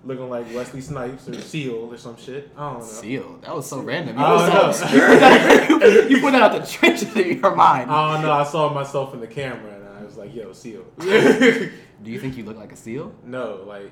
[0.04, 2.50] looking like Wesley Snipes or Seal or some shit.
[2.56, 2.86] I don't know.
[2.86, 3.38] Seal.
[3.42, 4.16] That was so random.
[4.16, 5.08] You, I was don't so know.
[5.08, 6.08] obscure.
[6.08, 7.90] you put that out the trenches in your mind.
[7.90, 8.26] Oh don't.
[8.26, 10.84] I saw myself in the camera and I was like, yo, Seal.
[10.98, 13.14] Do you think you look like a seal?
[13.24, 13.90] no, like,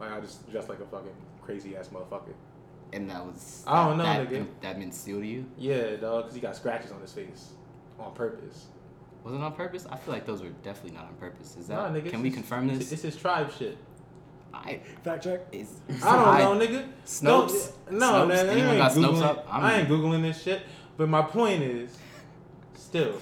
[0.00, 2.32] like I just dressed like a fucking crazy ass motherfucker.
[2.92, 3.62] And that was.
[3.66, 4.46] I don't know, that, nigga.
[4.62, 5.46] That meant seal to you?
[5.56, 7.50] Yeah, dog, because he got scratches on his face
[7.98, 8.66] on purpose.
[9.22, 9.86] Was it on purpose?
[9.90, 11.56] I feel like those were definitely not on purpose.
[11.56, 11.74] Is that?
[11.76, 12.92] Nah, nigga, can we his- confirm it's- this?
[12.92, 13.76] It's his tribe shit.
[14.52, 14.80] I.
[15.04, 15.40] Fact check.
[15.52, 15.68] Is,
[16.02, 16.88] I don't know, nigga.
[17.06, 17.72] Snopes?
[17.88, 18.28] Don't- No, Snopes?
[18.28, 18.46] man.
[18.46, 19.46] I Anyone ain't, got Snopes Googling, up?
[19.52, 20.62] I'm- I ain't googling this shit.
[20.96, 21.96] But my point is,
[22.74, 23.14] still,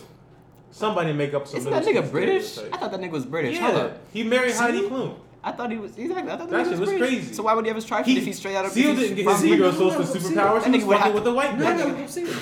[0.70, 1.58] Somebody make up some.
[1.58, 2.52] Isn't that nigga British?
[2.52, 2.74] stereotype.
[2.74, 3.58] I thought that nigga was British.
[3.58, 3.98] Hold Yeah, up.
[4.12, 4.88] he married Heidi See?
[4.88, 5.14] Klum.
[5.44, 6.30] I thought he was exactly.
[6.32, 7.08] I thought That nigga shit was British.
[7.08, 7.32] crazy.
[7.34, 9.26] So why would he have his trifle if he's straight out of Seal didn't get
[9.26, 10.64] his See, Negro no, for superpowers.
[10.64, 11.76] that He was nigga fucking with the white man.
[11.78, 12.36] no, I'm serious.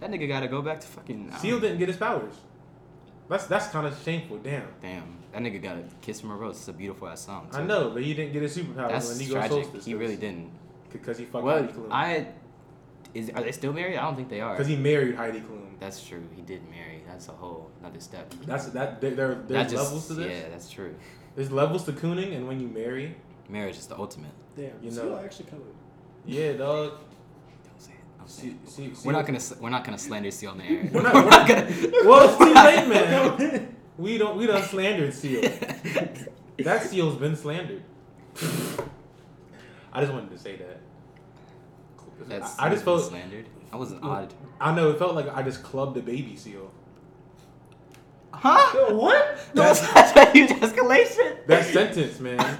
[0.00, 1.32] That nigga gotta go back to fucking.
[1.38, 2.34] Seal didn't get his powers.
[3.28, 4.38] That's that's kind of shameful.
[4.38, 4.68] Damn.
[4.80, 6.56] Damn, that nigga got a kiss from a rose.
[6.56, 7.48] It's a beautiful ass song.
[7.52, 9.50] I know, but he didn't get his superpowers That's when tragic.
[9.64, 9.84] Solstice.
[9.84, 10.50] He really didn't.
[10.92, 11.88] Because he fucked Well, Heidi Klum.
[11.90, 12.28] I
[13.12, 13.96] is are they still married?
[13.98, 14.52] I don't think they are.
[14.54, 15.78] Because he married Heidi Klum.
[15.80, 16.22] That's true.
[16.34, 17.02] He did marry.
[17.06, 18.32] That's a whole another step.
[18.46, 19.00] That's that.
[19.00, 20.30] There, there That just- levels to this.
[20.42, 20.94] Yeah, that's true.
[21.38, 23.14] There's levels to cooning, and when you marry,
[23.48, 24.32] Marriage is the ultimate.
[24.56, 25.10] Damn, You you know.
[25.10, 25.62] know, actually colored.
[26.26, 26.94] yeah, dog.
[27.64, 28.18] Don't say it.
[28.18, 29.38] Don't See, see, see, We're not gonna.
[29.60, 30.90] We're not gonna slander Seal on the air.
[30.92, 31.70] We're not- we're not gonna.
[32.04, 33.76] Well, it's too late, man.
[33.96, 34.36] We don't.
[34.36, 35.42] We done slandered Seal.
[36.58, 37.84] That Seal's been slandered.
[39.92, 40.80] I just wanted to say that.
[42.26, 43.04] That's I, I just felt.
[43.04, 43.46] slandered.
[43.72, 44.34] I wasn't odd.
[44.60, 46.72] I know it felt like I just clubbed a baby seal.
[48.40, 48.92] Huh?
[48.94, 49.38] what?
[49.54, 51.46] That was such a huge escalation.
[51.46, 52.58] That sentence, man.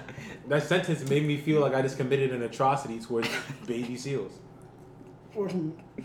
[0.49, 3.29] That sentence made me feel like I just committed an atrocity towards
[3.67, 4.33] baby seals.
[5.35, 5.49] Or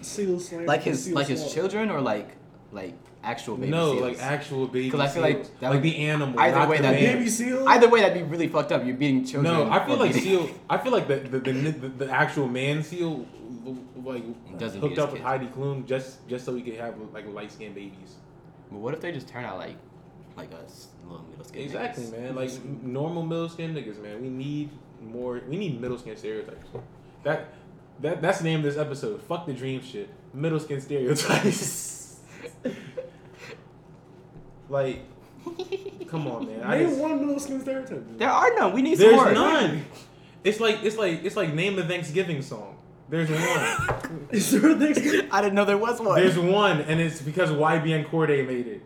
[0.01, 0.65] seal slam.
[0.65, 1.55] like his seal like his slaughter.
[1.55, 2.35] children or like
[2.71, 4.01] like actual baby no, seals?
[4.01, 4.91] like actual baby.
[4.91, 5.35] 'Cause I feel seals.
[5.47, 6.39] like that like would- the animal.
[6.39, 7.67] either not way that baby seal.
[7.67, 8.85] Either way, that'd be really fucked up.
[8.85, 9.53] You're beating children.
[9.53, 10.49] No, I feel like beating- seal.
[10.69, 13.25] I feel like the the, the, the, the actual man seal,
[14.03, 14.23] like
[14.59, 15.21] Doesn't hooked beat his up with.
[15.21, 18.15] Heidi Klum just just so he could have like light skinned babies.
[18.73, 19.75] But what if they just turn out like
[20.35, 21.61] like us little middle skin?
[21.61, 22.21] Exactly, niggas?
[22.21, 22.35] man.
[22.35, 24.21] Like normal middle skin niggas, man.
[24.21, 25.39] We need more.
[25.47, 26.67] We need middle skin stereotypes.
[27.23, 27.53] That
[28.01, 29.21] that that's the name of this episode.
[29.21, 30.09] Fuck the dream shit.
[30.33, 32.19] Middle skin stereotypes.
[34.69, 35.01] like,
[36.07, 36.63] come on, man.
[36.63, 38.17] I Name just, one middle skin stereotype.
[38.17, 38.73] There are none.
[38.73, 39.33] We need some there's more.
[39.33, 39.85] none.
[40.43, 42.72] It's like it's like it's like name the Thanksgiving song.
[43.13, 44.27] There's one.
[44.31, 45.29] Is there a Thanksgiving?
[45.31, 46.19] I didn't know there was one.
[46.19, 48.81] There's one, and it's because YBN Cordae made it.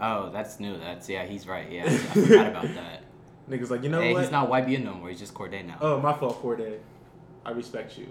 [0.00, 0.78] oh, that's new.
[0.78, 1.26] That's yeah.
[1.26, 1.70] He's right.
[1.70, 3.02] Yeah, I forgot about that.
[3.50, 4.22] Niggas like, you know hey, what?
[4.22, 5.10] he's not YBN no more.
[5.10, 5.76] He's just Cordae now.
[5.82, 6.78] Oh, my fault, Cordae.
[7.44, 8.08] I respect you.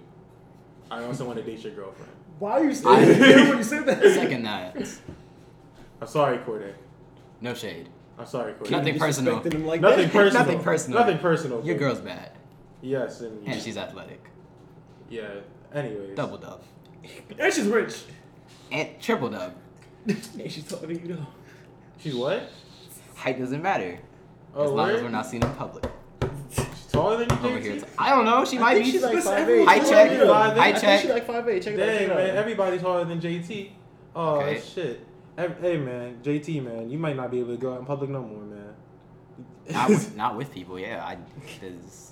[0.91, 2.11] I also want to date your girlfriend.
[2.37, 4.03] Why are you I- standing there when you said that?
[4.03, 4.77] Second that.
[6.01, 6.75] I'm sorry, Cordae.
[7.41, 7.89] No shade.
[8.19, 8.69] I'm sorry, Cordae.
[8.69, 9.39] Nothing personal.
[9.39, 10.13] Him like Nothing that?
[10.13, 10.43] personal.
[10.45, 10.99] Nothing personal.
[10.99, 11.65] Nothing personal.
[11.65, 12.31] Your girl's bad,
[12.83, 14.23] Yes, and, and she's athletic.
[15.09, 15.27] Yeah.
[15.73, 16.61] Anyways, Double dub.
[17.37, 18.03] And she's rich.
[18.71, 19.53] And triple dub.
[20.07, 21.27] and she's taller than you though.
[21.99, 22.49] She's what?
[23.15, 23.99] Height doesn't matter.
[24.55, 25.85] Oh, as long as we're not seen in public.
[26.51, 27.71] She's taller than you, Over here.
[27.73, 28.45] it's- I don't know.
[28.45, 28.89] She might be.
[28.89, 29.89] she's like Listen, five everyone's Height check.
[29.89, 30.33] taller than you.
[30.33, 31.01] Height I think check.
[31.01, 31.63] she's like five eight.
[31.63, 32.17] Check that Dang, shit out.
[32.17, 32.37] man.
[32.37, 33.71] Everybody's taller than JT.
[34.15, 34.61] Oh, Okay.
[34.61, 35.05] shit.
[35.37, 36.19] Ev- Hey, man.
[36.23, 36.89] JT, man.
[36.89, 38.73] You might not be able to go out in public no more, man.
[39.69, 40.79] not, with, not with people.
[40.79, 41.17] Yeah, I.
[41.59, 42.11] There's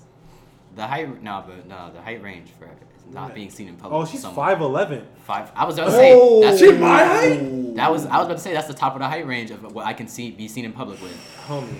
[0.75, 1.21] the height.
[1.21, 2.69] No, but no, the height range for
[3.11, 3.35] not Yeah.
[3.35, 4.01] being seen in public.
[4.01, 5.05] oh, she's 5'11.
[5.23, 5.51] Five.
[5.55, 6.13] I was about to say.
[6.13, 7.75] Oh, that's she my height?
[7.75, 9.73] That was I was about to say that's the top of the height range of
[9.73, 11.15] what I can see be seen in public with.
[11.47, 11.79] Homie.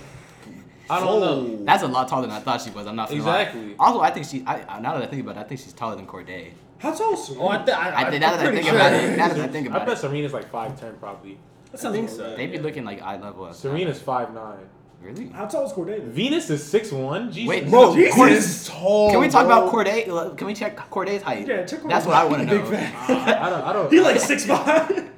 [0.90, 1.20] I don't oh.
[1.20, 1.64] know.
[1.66, 2.88] That's a lot taller than I thought she was.
[2.88, 3.42] I'm not gonna lie.
[3.42, 3.76] Exactly.
[3.80, 4.44] Also, I think she.
[4.46, 6.52] I, I- now that I think about it, I think she's taller than Cordae.
[6.80, 7.36] How tall is she?
[7.38, 8.76] Oh, I, th- I, I think now that I pretty think sure.
[8.76, 11.40] about it, now that I think about I bet it, Serena's like 5'10 probably.
[11.72, 12.28] That sounds think about so.
[12.28, 12.38] right.
[12.38, 13.48] they be looking like eye level.
[13.48, 14.58] as- Serena's 5'9.
[15.04, 15.28] Really?
[15.28, 16.02] How tall is Cordae?
[16.04, 17.32] Venus is 6'1.
[17.34, 17.50] Jesus.
[17.50, 18.16] Wait, Bro, Jesus.
[18.16, 18.68] Jesus.
[18.70, 19.12] tall.
[19.12, 19.68] Can we talk bro.
[19.68, 20.38] about Cordae?
[20.38, 21.46] Can we check Cordae's height?
[21.46, 22.70] Yeah, check That's what I want to Big know.
[22.72, 23.10] fat.
[23.10, 23.62] Uh, I don't.
[23.64, 23.92] I don't.
[23.92, 25.10] He like six five.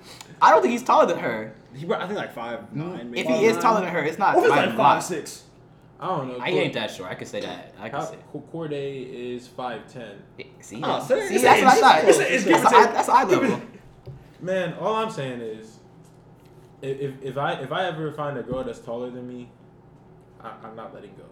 [0.42, 1.54] I don't think he's taller than her.
[1.76, 3.12] He, I think like five nine.
[3.12, 3.22] Maybe.
[3.22, 4.36] If he is taller than her, it's not.
[4.36, 4.78] What if it's like a lot.
[4.78, 5.44] five six?
[6.00, 6.38] I don't know.
[6.40, 7.08] I ain't that sure.
[7.08, 7.74] I could say that.
[7.80, 8.18] I could How, say.
[8.54, 10.16] Cordae is 5'10.
[10.40, 12.10] Eh, see, Oh, so see it's- that's what I thought.
[12.10, 12.94] it's- it's give That's or eye- take.
[12.96, 13.62] that's eye level.
[14.42, 15.80] Man, all I'm saying is,
[16.82, 19.50] if, if, if I if I ever find a girl that's taller than me,
[20.46, 21.24] I, I'm not letting go.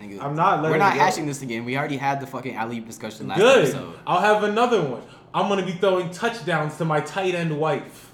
[0.00, 1.00] Nigga, I'm not letting We're not go.
[1.00, 1.64] hashing this again.
[1.64, 3.54] We already had the fucking alley discussion last episode.
[3.54, 3.64] Good.
[3.74, 3.98] episode.
[4.06, 5.02] I'll have another one.
[5.34, 8.10] I'm gonna be throwing touchdowns to my tight end wife.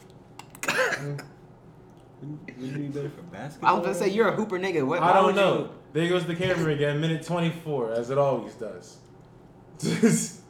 [0.67, 1.23] Would
[2.59, 3.71] you be better for basketball?
[3.71, 4.85] I was gonna say you're a hooper nigga.
[4.87, 5.03] What?
[5.03, 5.59] I don't know.
[5.59, 8.97] you- There goes the camera again, minute 24, as it always does.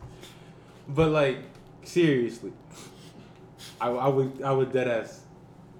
[0.88, 1.38] but like,
[1.82, 2.52] seriously,
[3.80, 5.20] I, I would I would dead ass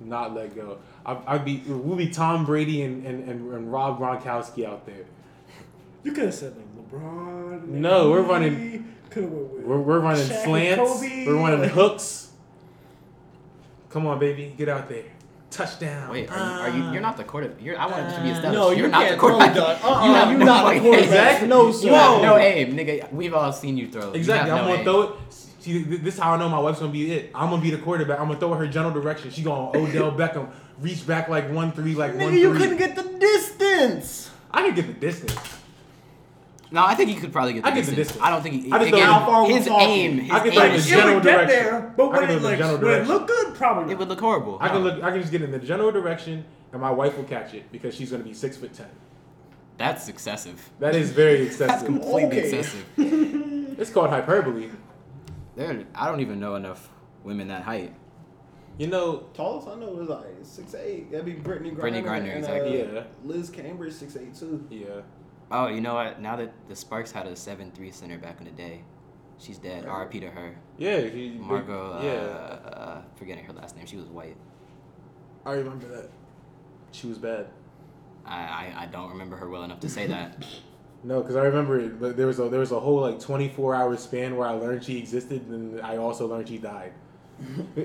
[0.01, 0.79] not let go.
[1.07, 5.05] I, I'd be we'll be Tom Brady and, and, and, and Rob Gronkowski out there.
[6.03, 7.67] You could have said like LeBron.
[7.69, 9.65] No, we're running- Could have went with.
[9.65, 10.93] We're, we're running Shaq slants.
[10.93, 12.31] Kobe, We're running hooks.
[13.91, 15.05] Come on, baby, get out there.
[15.51, 16.11] Touchdown.
[16.11, 16.93] Wait, are you, are you?
[16.93, 17.63] You're not the quarterback.
[17.65, 17.79] You're.
[17.79, 18.53] I want it to be a uh, established.
[18.61, 19.55] No, you're you not can't the uh-uh, quarterback.
[19.55, 19.79] throw, dog.
[19.85, 21.05] Uh-uh, you have you're no not the fucking- quarterback.
[21.07, 21.49] Exactly.
[21.49, 21.89] No, You sir.
[21.93, 22.23] have Whoa.
[22.23, 23.13] no aim, nigga.
[23.13, 24.09] We've all seen you throw.
[24.09, 24.51] You Exactly.
[24.51, 24.85] have I'm no gonna aim.
[24.85, 25.33] throw it.
[25.61, 27.31] See, th- this is how I know my wife's gonna be it.
[27.35, 28.21] I'm gonna be the quarterback.
[28.21, 29.31] I'm gonna throw her general direction.
[29.31, 32.59] She going to Odell Beckham, reach back like one three, like one Nigga, you three.
[32.61, 34.31] couldn't get the distance.
[34.51, 35.35] I can get the distance.
[36.73, 38.09] No, I think he could probably get the I get the distance.
[38.09, 38.25] distance.
[38.27, 38.73] I don't think he.
[38.73, 40.19] I just again, don't know how far we're his aim.
[40.19, 42.21] His I can aim throw it in the it general would get there, but when
[42.21, 43.93] can it, look in like, when it look good, probably.
[43.93, 44.59] It would look horrible.
[44.61, 45.03] I can look.
[45.03, 47.95] I can just get in the general direction, and my wife will catch it because
[47.95, 48.89] she's gonna be six foot ten.
[49.79, 50.71] That's excessive.
[50.81, 51.69] That is very excessive.
[51.69, 52.59] That's completely Okay.
[52.59, 52.85] excessive.
[53.79, 54.71] it's called hyperbole.
[55.55, 56.89] There, I don't even know enough
[57.23, 57.93] women that height.
[58.79, 61.11] You know, Tallest I know is like six eight.
[61.11, 61.81] That'd be Brittney Griner.
[61.81, 62.83] Brittney Griner, and, exactly.
[62.83, 63.03] Uh, Yeah.
[63.25, 64.67] Liz Cambage six eight too.
[64.71, 65.01] yeah.
[65.51, 66.21] Oh, you know what?
[66.21, 68.83] Now that the Sparks had a seven three center back in the day,
[69.39, 69.87] she's dead.
[69.87, 70.21] R.I.P.
[70.21, 70.57] to her.
[70.77, 72.01] Yeah, he, Margo.
[72.03, 73.87] Yeah, Uh, uh, forgetting her last name.
[73.87, 74.37] She was white.
[75.47, 76.11] I remember that.
[76.93, 77.47] She was bad.
[78.27, 80.45] I, I, I don't remember her well enough to say that.
[81.05, 83.49] No, because I remember it, but there was a there was a whole like twenty
[83.51, 86.95] four hour span where I learned she existed, and I also learned she died.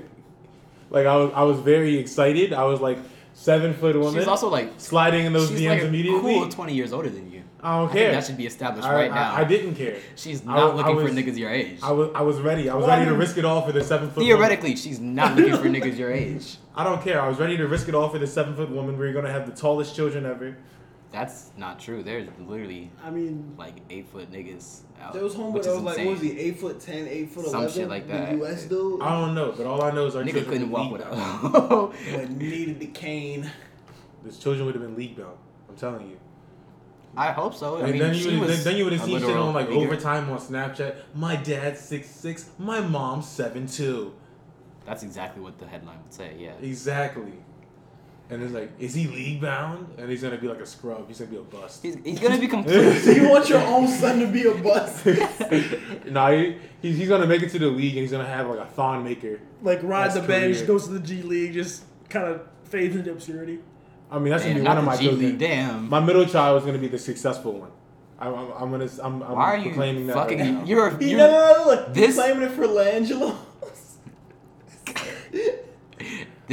[0.92, 2.52] like I was I was very excited.
[2.52, 2.98] I was like
[3.34, 4.14] seven foot woman.
[4.20, 6.20] She's also like sliding in those she's DMs like immediately.
[6.34, 7.42] cool twenty years older than you.
[7.64, 8.02] I don't I care.
[8.10, 9.34] think that should be established I, right I- now.
[9.36, 9.96] I, didn't care.
[10.16, 11.78] She's not I looking was- for niggas your age.
[11.82, 12.68] I was I was ready.
[12.68, 14.24] I was Why ready to risk it all for the seven foot.
[14.24, 16.56] Theoretically, she's not looking for niggas your age.
[16.74, 17.20] I don't care.
[17.22, 18.98] I was ready to risk it all for the seven foot woman.
[18.98, 20.56] We're gonna have the tallest children ever.
[21.12, 22.02] That's not true.
[22.02, 25.12] There's literally I mean, like eight foot niggas out.
[25.12, 27.30] There was homeboy which that is was like, what was he, eight foot ten, eight
[27.30, 27.74] foot Some eleven?
[27.74, 28.32] shit like the that.
[28.38, 28.64] U.S.
[28.64, 29.02] dude.
[29.02, 31.22] I don't know, but all I know is our Nigga couldn't walk without, with
[31.52, 31.94] league bound.
[32.14, 32.16] a.
[32.16, 33.50] But needed the cane.
[34.24, 35.36] This children would have been league bound.
[35.68, 36.18] I'm telling you.
[37.14, 37.76] I hope so.
[37.76, 39.52] I And mean, then she you would was then you would have seen shit on
[39.52, 39.84] like leader.
[39.84, 40.96] overtime on Snapchat.
[41.14, 42.48] My dad's six six.
[42.58, 44.14] My mom's seven two.
[44.86, 46.34] That's exactly what the headline would say.
[46.38, 46.52] Yeah.
[46.62, 47.34] Exactly.
[48.32, 49.86] And it's like, is he league bound?
[49.98, 51.06] And he's gonna be like a scrub.
[51.06, 51.82] He's gonna be a bust.
[51.82, 52.98] He's, he's gonna be completely.
[52.98, 55.04] So you want your own son to be a bust?
[56.06, 58.58] nah, he, he's, he's gonna make it to the league and he's gonna have like
[58.60, 59.38] a Thon Maker.
[59.62, 63.12] like ride That's the bench, goes to the G League, just kind of fades into
[63.12, 63.58] obscurity.
[64.10, 65.26] I mean, that's gonna be one of my G children.
[65.30, 65.88] League, damn.
[65.90, 67.70] My middle child is gonna be the successful one.
[68.18, 68.88] I'm, I'm, I'm gonna.
[69.02, 70.38] I'm, I'm Why are you proclaiming that fucking?
[70.38, 70.64] right now.
[70.66, 71.92] you're He, you're no, no, no, look.
[71.92, 73.36] this- This claiming it for LiAngelo.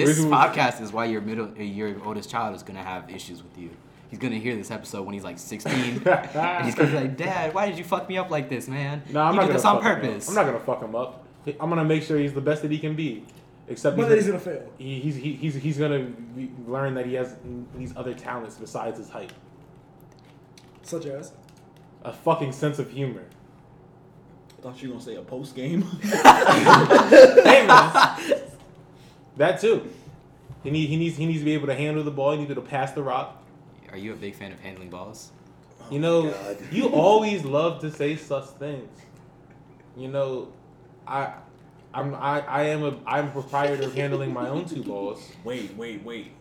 [0.05, 3.43] This Where's- podcast is why your middle, uh, your oldest child is gonna have issues
[3.43, 3.69] with you.
[4.09, 5.73] He's gonna hear this episode when he's like 16,
[6.07, 9.03] and he's gonna be like, "Dad, why did you fuck me up like this, man?
[9.11, 10.01] No, I'm you not did gonna this on fuck him up.
[10.01, 11.25] purpose." I'm not gonna fuck him up.
[11.59, 13.25] I'm gonna make sure he's the best that he can be.
[13.67, 14.67] Except But then he's gonna fail.
[14.79, 17.35] he, he's he, he's he's gonna be, learn that he has
[17.75, 19.31] these other talents besides his height.
[20.81, 21.33] Such as.
[22.03, 23.25] A fucking sense of humor.
[24.57, 25.81] I thought you were gonna say a post game.
[29.39, 29.89] Hey man, that too.
[30.63, 32.31] He need, he needs he needs to be able to handle the ball.
[32.33, 33.41] He needs to pass the rock.
[33.91, 35.31] Are you a big fan of handling balls?
[35.89, 38.89] You know, Oh you always love to say such things.
[39.97, 40.53] You know,
[41.07, 41.33] I.
[41.91, 45.27] I'm I, I am a I'm a proprietor of handling my own two balls.
[45.43, 46.33] wait, wait, wait.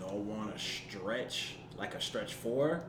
[0.00, 2.82] Y'all want to stretch like a stretch four,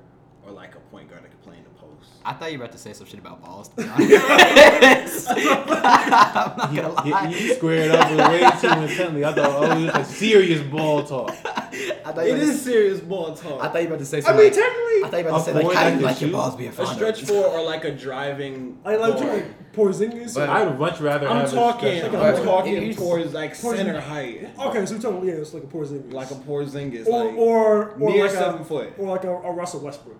[0.46, 2.10] or like a point guard that can play in the post?
[2.26, 3.70] I thought you were about to say some shit about balls.
[3.70, 5.28] To be honest.
[5.30, 7.28] I'm not gonna lie.
[7.30, 9.26] he, he squared up way too intently.
[9.26, 11.30] I thought, oh, it was a serious ball talk.
[11.46, 13.62] I thought you It were serious ball talk.
[13.64, 14.40] I thought you were about to say something.
[14.40, 15.84] I mean, like, technically, I thought you were about to say A like, boy how
[15.84, 18.80] do you can like your balls being a stretch four or like a driving.
[18.86, 19.28] I like four.
[19.34, 20.36] like Porzingis.
[20.36, 21.98] But- I'd much rather I'm have a talking.
[21.98, 23.76] stretch I'm a- talking He's- towards like Porzingis.
[23.78, 26.14] center height, okay, so we're talking yeah, it's like a Porzingis.
[26.14, 28.94] like a Porzingis, or like or or near like seven a, foot.
[28.98, 30.18] or like a, a Russell Westbrook.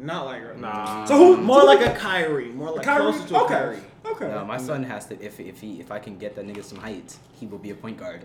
[0.00, 1.04] Not like Nah.
[1.04, 1.36] So who?
[1.36, 3.12] More so like a Kyrie, more like Kyrie?
[3.12, 3.54] closer to a okay.
[3.54, 3.78] Kyrie.
[4.06, 4.28] Okay.
[4.28, 5.22] No, my son has to.
[5.22, 7.74] If if he if I can get that nigga some height, he will be a
[7.74, 8.24] point guard.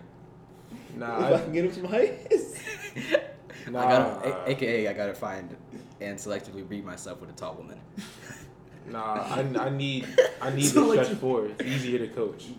[0.96, 2.32] Nah, If I I, can get him some height.
[3.70, 3.80] nah.
[3.80, 5.56] I gotta, a, AKA, I gotta find
[6.02, 7.80] and selectively breed myself with a tall woman.
[8.90, 10.08] Nah, I, I need
[10.42, 11.48] I need So, the like, stretch four.
[11.48, 12.46] It's easier to coach.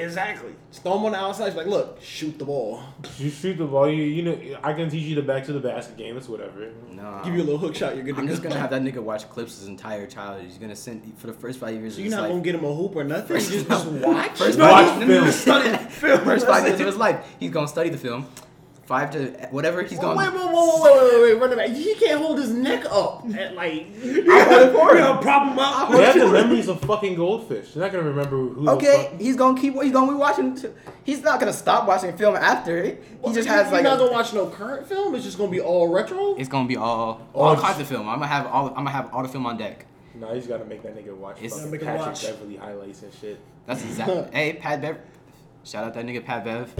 [0.00, 0.52] exactly.
[0.70, 1.46] Just throw him on the outside.
[1.46, 2.82] He's like, look, shoot the ball.
[3.18, 3.88] You shoot the ball.
[3.90, 6.16] You you know I can teach you the back to the basket game.
[6.16, 6.70] It's whatever.
[6.90, 7.94] No, Give you a little hook shot.
[7.94, 8.16] You're good.
[8.18, 8.48] I'm to just go.
[8.48, 10.46] gonna have that nigga watch clips his entire childhood.
[10.46, 11.94] He's gonna send for the first five years.
[11.96, 12.30] So you're not life.
[12.30, 13.26] gonna get him a hoop or nothing.
[13.26, 14.38] First, just, just watch.
[14.38, 15.32] First No, five, watch no, no, no, film.
[15.72, 16.20] study film.
[16.24, 18.26] First five years of his life, he's gonna study the film.
[18.84, 20.18] Five to whatever he's Wait, gonna.
[20.18, 21.70] wait, wait, wait, wait, wait, wait, run it.
[21.70, 23.86] He can't hold his neck up at like.
[24.02, 25.92] Yeah, yeah, prop him up.
[25.92, 27.72] They have the memories of fucking goldfish.
[27.74, 28.64] They're not gonna remember who.
[28.64, 29.80] the Okay, fuck- he's gonna keep.
[29.80, 30.56] He's gonna be watching.
[30.56, 30.68] T-
[31.04, 32.84] he's not gonna stop watching film after.
[32.84, 33.84] He just has You're like.
[33.84, 35.14] not gonna watch no current film.
[35.14, 36.34] It's just gonna be all retro.
[36.36, 38.08] it's gonna be all Oh, all just- kinds of film.
[38.08, 38.66] I'm gonna have all.
[38.70, 39.86] I'm gonna have all the film on deck.
[40.16, 42.22] Nah, he's gotta make that nigga watch It's- fucking Make Patrick watch.
[42.26, 43.38] Beverley highlights and shit.
[43.64, 44.24] That's exactly.
[44.32, 44.96] hey, Pat Bev.
[45.64, 46.74] Shout out that nigga Pat Bev.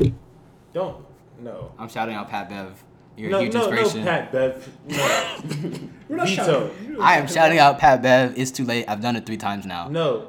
[0.75, 0.97] Don't
[1.43, 1.73] no.
[1.79, 2.83] I'm shouting out Pat Bev.
[3.17, 4.05] You're no, a huge no, inspiration.
[4.05, 4.69] no, Pat Bev.
[4.89, 4.97] No,
[6.09, 6.69] We're not Veto.
[6.71, 6.97] shouting.
[7.01, 8.35] I am shouting out Pat Bev.
[8.39, 8.87] It's too late.
[8.89, 9.89] I've done it three times now.
[9.89, 10.29] no.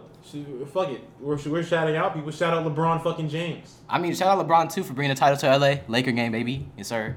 [0.73, 1.02] Fuck it.
[1.19, 2.32] We're, we're shouting out people.
[2.32, 3.76] Shout out LeBron fucking James.
[3.88, 5.76] I mean, shout out LeBron too for bringing the title to LA.
[5.88, 6.67] Laker game, baby.
[6.76, 7.15] Yes, sir.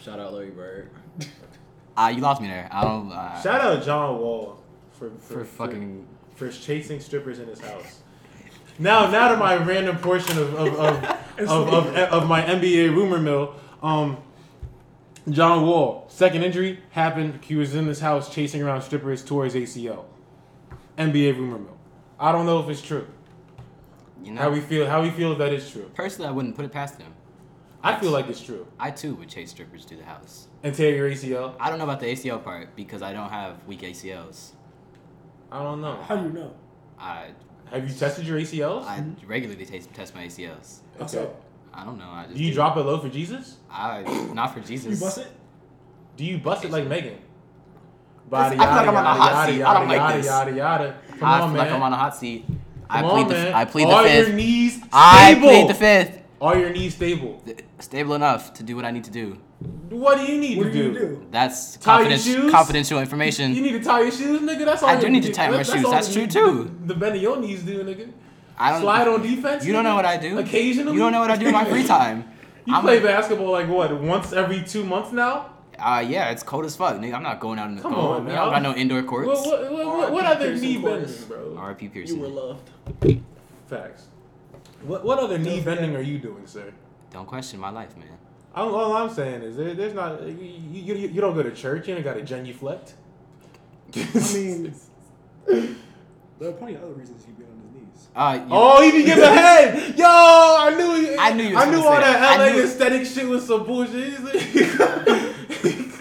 [0.00, 0.90] Shout out Larry Bird.
[1.96, 2.68] Ah, you lost me there.
[2.72, 3.10] I don't.
[3.12, 4.60] Uh, Shout out John Wall
[4.92, 6.04] for for fucking.
[6.34, 8.00] for chasing strippers in his house.
[8.78, 11.04] Now, now to my random portion of of, of,
[11.38, 13.54] of, of, of my NBA rumor mill.
[13.82, 14.18] Um,
[15.30, 17.40] John Wall, second injury happened.
[17.44, 20.04] He was in this house chasing around strippers towards ACL.
[20.98, 21.76] NBA rumor mill.
[22.20, 23.06] I don't know if it's true.
[24.22, 24.86] You know, How we feel?
[24.86, 25.90] How we feel if that is true?
[25.94, 27.12] personally, I wouldn't put it past him.
[27.82, 28.66] I feel like it's true.
[28.78, 30.46] I too would chase strippers to the house.
[30.62, 31.54] And tear your ACL.
[31.60, 34.52] I don't know about the ACL part because I don't have weak ACLs.
[35.52, 35.96] I don't know.
[36.02, 36.54] How do you know?
[36.98, 37.32] I
[37.70, 38.84] Have you tested your ACLs?
[38.84, 40.80] I regularly test test my ACLs.
[40.96, 41.06] Okay.
[41.08, 41.36] so?
[41.72, 42.08] I don't know.
[42.08, 42.54] I just Do you do.
[42.56, 43.56] drop it low for Jesus?
[43.70, 44.98] I not for Jesus.
[45.00, 45.28] You bust it?
[46.16, 47.18] Do you bust it like Megan?
[48.32, 49.62] I feel like I'm on a hot seat.
[49.62, 50.26] I don't like yada, this.
[50.26, 50.98] Yada yada.
[51.18, 51.56] Come I on, feel man.
[51.56, 52.46] like I'm on a hot seat.
[52.88, 53.54] I Come plead on, the man.
[53.54, 54.34] I plead Are the your fifth.
[54.34, 54.88] knees stable?
[54.92, 56.18] I plead the fifth.
[56.40, 57.42] Are your knees stable?
[57.80, 59.38] Stable enough to do what I need to do.
[59.90, 60.98] What do you need What to do do?
[60.98, 61.26] do?
[61.30, 62.50] That's Tie your confidential shoes?
[62.52, 62.98] confidential
[63.54, 64.64] You need to tie your shoes, nigga.
[64.64, 64.88] That's all.
[64.90, 65.84] I do you- need to tie my that's shoes.
[65.84, 66.64] all That's the- true, too.
[66.82, 68.10] The, the bend of your knees do, nigga.
[68.58, 69.64] I don't Slide on defense.
[69.64, 69.88] You don't nigga?
[69.88, 70.38] know what I do.
[70.38, 70.92] Occasionally.
[70.92, 72.24] You don't know what I do in my free time.
[72.66, 74.00] You I'm play a- basketball like what?
[74.00, 75.50] Once every two months now.
[75.78, 77.14] Uh, yeah, it's cold as fuck, nigga.
[77.14, 78.16] I'm not going out in the Come cold.
[78.20, 79.26] on, I don't got no indoor courts.
[79.28, 81.24] What, what, what, what, what other Pearson knee course.
[81.24, 81.56] bending, bro?
[81.58, 81.90] R.I.P.
[82.06, 82.70] You were loved.
[83.68, 84.06] Facts.
[84.82, 86.72] What what other knee bending are you doing, sir?
[87.10, 88.08] Don't question my life, man.
[88.54, 90.34] I'm, all I'm saying is there, there's not you,
[90.72, 91.88] you, you don't go to church.
[91.88, 92.94] You ain't got a genuflect.
[93.96, 94.74] I mean,
[95.46, 98.08] there are plenty of other reasons he'd be on his knees.
[98.14, 99.98] Uh, you- oh, he be giving head.
[99.98, 100.94] Yo, I knew.
[101.10, 102.38] He, I knew you I knew all that that.
[102.38, 104.14] LA knew- aesthetic shit was some bullshit.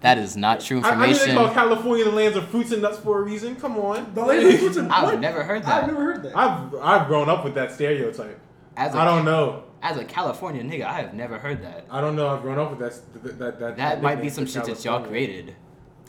[0.00, 1.36] That is not true I, I knew they information.
[1.36, 3.54] call California the lands of fruits and nuts for a reason.
[3.56, 4.14] Come on.
[4.14, 5.12] The land of fruits and nuts.
[5.12, 5.82] I've never heard that.
[5.82, 6.34] I've never heard that.
[6.34, 8.40] I've I've grown up with that stereotype.
[8.78, 9.64] As a, I don't know.
[9.82, 11.86] As a California nigga, I have never heard that.
[11.90, 12.28] I don't know.
[12.28, 13.22] I've grown up with that.
[13.24, 15.54] That that, that, That might be some for shit that y'all created.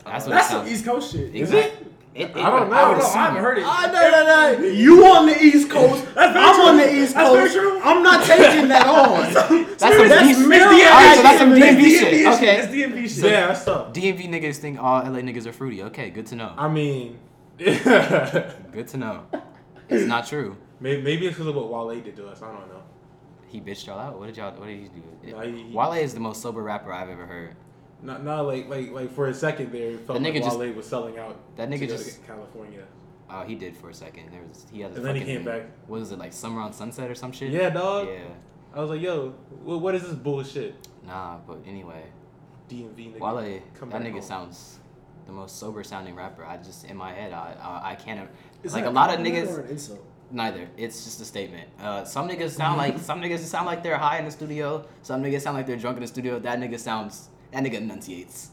[0.03, 0.67] That's what That's it some.
[0.67, 1.33] East Coast shit.
[1.35, 1.87] Is it?
[2.13, 2.75] It, it, I don't know.
[2.75, 3.05] I, don't know.
[3.05, 3.63] I haven't heard it.
[3.65, 4.67] Ah, no, no, no.
[4.73, 6.03] You on the East Coast.
[6.13, 6.63] That's very I'm true.
[6.65, 7.53] on the East That's Coast.
[7.53, 7.81] very true.
[7.81, 9.33] I'm not taking that on.
[9.33, 10.81] That's some That's D- Maryland.
[10.81, 12.23] Alright, so that's some That's DMV shit.
[12.25, 12.83] That's Okay.
[12.83, 13.23] DMV shit.
[13.31, 13.93] Yeah, that's tough.
[13.93, 15.83] DMV niggas think all LA niggas are fruity.
[15.83, 16.53] Okay, good to know.
[16.57, 17.17] I mean,
[17.57, 19.23] Good to know.
[19.87, 20.57] It's not true.
[20.81, 22.41] maybe, maybe it's because of what Wale did to us.
[22.41, 22.81] I don't know.
[23.51, 24.17] He bitched y'all out.
[24.17, 24.51] What did y'all?
[24.57, 25.31] What did he do?
[25.35, 27.55] Nah, he- Wale is the most sober rapper I've ever heard.
[28.01, 30.57] Not, not like like like for a second there, it felt That like nigga just-
[30.57, 31.37] Wale was selling out.
[31.57, 32.85] that nigga just- California.
[33.29, 34.31] Oh, he did for a second.
[34.31, 35.63] There was he had a And then he came back.
[35.87, 36.31] What is it like?
[36.33, 37.51] Summer on Sunset or some shit?
[37.51, 38.07] Yeah, dog.
[38.07, 38.19] Yeah.
[38.73, 39.31] I was like, yo,
[39.63, 40.75] what, what is this bullshit?
[41.05, 42.05] Nah, but anyway,
[42.69, 43.19] DMV nigga.
[43.19, 44.21] Wale, come that nigga home.
[44.21, 44.79] sounds
[45.25, 46.45] the most sober sounding rapper.
[46.45, 48.29] I just in my head, I I, I can't.
[48.63, 49.99] Is like a lot of niggas.
[50.33, 50.67] Or an insult?
[50.67, 50.69] Neither.
[50.77, 51.69] It's just a statement.
[51.79, 54.85] Uh, some niggas sound like some niggas sound like they're high in the studio.
[55.01, 56.39] Some niggas sound like they're drunk in the studio.
[56.39, 57.29] That nigga sounds.
[57.51, 58.51] That nigga enunciates.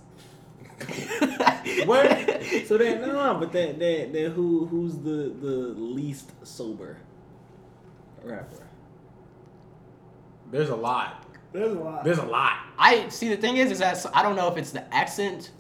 [1.86, 2.26] Where?
[2.66, 6.98] So then, no, no, but then, then, then who, who's the the least sober
[8.22, 8.66] rapper?
[10.50, 11.24] There's a lot.
[11.52, 12.04] There's a lot.
[12.04, 12.58] There's a lot.
[12.78, 13.28] I see.
[13.28, 15.50] The thing is, is that I don't know if it's the accent,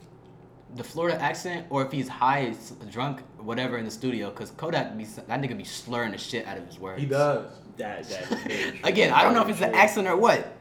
[0.76, 2.54] the Florida accent, or if he's high,
[2.90, 4.30] drunk, whatever in the studio.
[4.30, 7.00] Cause Kodak be that nigga be slurring the shit out of his words.
[7.00, 7.50] He does.
[7.76, 8.74] That that is.
[8.84, 10.52] Again, I don't know if it's the accent or what.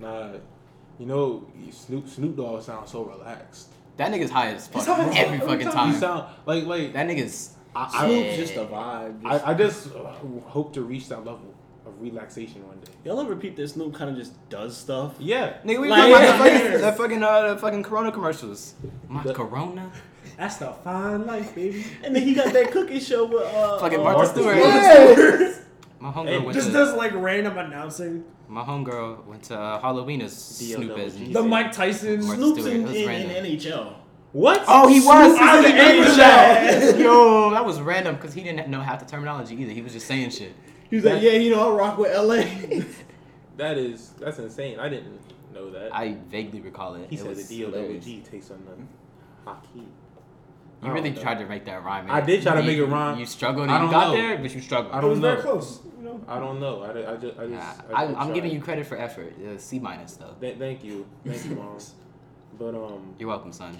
[0.00, 0.32] Nah,
[0.98, 3.68] you know, Snoop Snoop Dogg sounds so relaxed.
[3.96, 5.86] That nigga's high as fuck high every every fucking time.
[5.88, 6.00] He time.
[6.00, 7.54] sound like like That nigga's.
[7.74, 7.98] I, true.
[7.98, 9.22] I, Snoop's just a vibe.
[9.22, 10.12] Just- I, I just uh,
[10.46, 11.54] hope to reach that level
[11.88, 12.92] of relaxation one day.
[13.04, 15.14] Y'all ever peep that Snoop kind of just does stuff?
[15.18, 15.54] Yeah.
[15.64, 16.32] Nigga, we Like, talking about yeah.
[16.32, 16.38] the
[16.72, 18.74] fucking, the fucking, uh, the fucking Corona commercials.
[19.08, 19.90] My The- Corona.
[20.36, 21.84] That's the fine life, baby.
[22.04, 25.38] And then he got that cooking show with uh, Fucking uh, Martha Martha Stewart.
[25.38, 25.64] Stewart.
[26.00, 26.72] My homegirl went Just to.
[26.72, 28.24] does like random announcing.
[28.46, 31.16] My homegirl went to uh, Halloween as Snoop as.
[31.16, 31.32] DLWG.
[31.32, 32.20] The Mike Tyson.
[32.24, 33.44] Martha Snoop's Stewart, in, was in, random.
[33.46, 33.94] NHL.
[34.30, 34.62] What?
[34.68, 35.36] Oh, he was.
[35.36, 36.92] Snoop He's in in the NHL.
[36.92, 36.98] NHL.
[37.00, 39.72] Yo, that was random because he didn't know half the terminology either.
[39.72, 40.52] He was just saying shit.
[40.90, 42.82] He was like, yeah, you know, I rock with LA.
[43.56, 44.78] That is that's insane.
[44.78, 45.18] I didn't
[45.52, 45.92] know that.
[45.92, 47.08] I vaguely recall it.
[47.10, 48.04] he it said was the hilarious.
[48.04, 49.82] DLWG takes on the hockey.
[50.80, 51.22] You really I don't know.
[51.22, 52.08] tried to make that rhyme.
[52.08, 53.18] I did try to make it rhyme.
[53.18, 53.68] You struggled.
[53.68, 54.16] I and You don't got know.
[54.22, 54.94] there, but you struggled.
[54.94, 55.30] I don't was know.
[55.32, 55.80] very close.
[55.98, 56.20] You know.
[56.28, 56.82] I don't know.
[56.84, 59.34] I, I just I Nah, just I, did I'm giving you credit for effort.
[59.44, 60.36] Uh, C minus though.
[60.40, 61.78] Th- thank you, thank you, mom.
[62.60, 63.76] But um, You're welcome, son.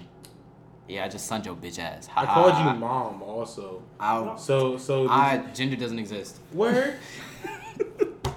[0.89, 2.09] Yeah, I just sunned your bitch ass.
[2.15, 3.83] I Ha called you mom also.
[3.99, 6.37] I'll- So so did I gender doesn't exist.
[6.51, 6.97] you, where?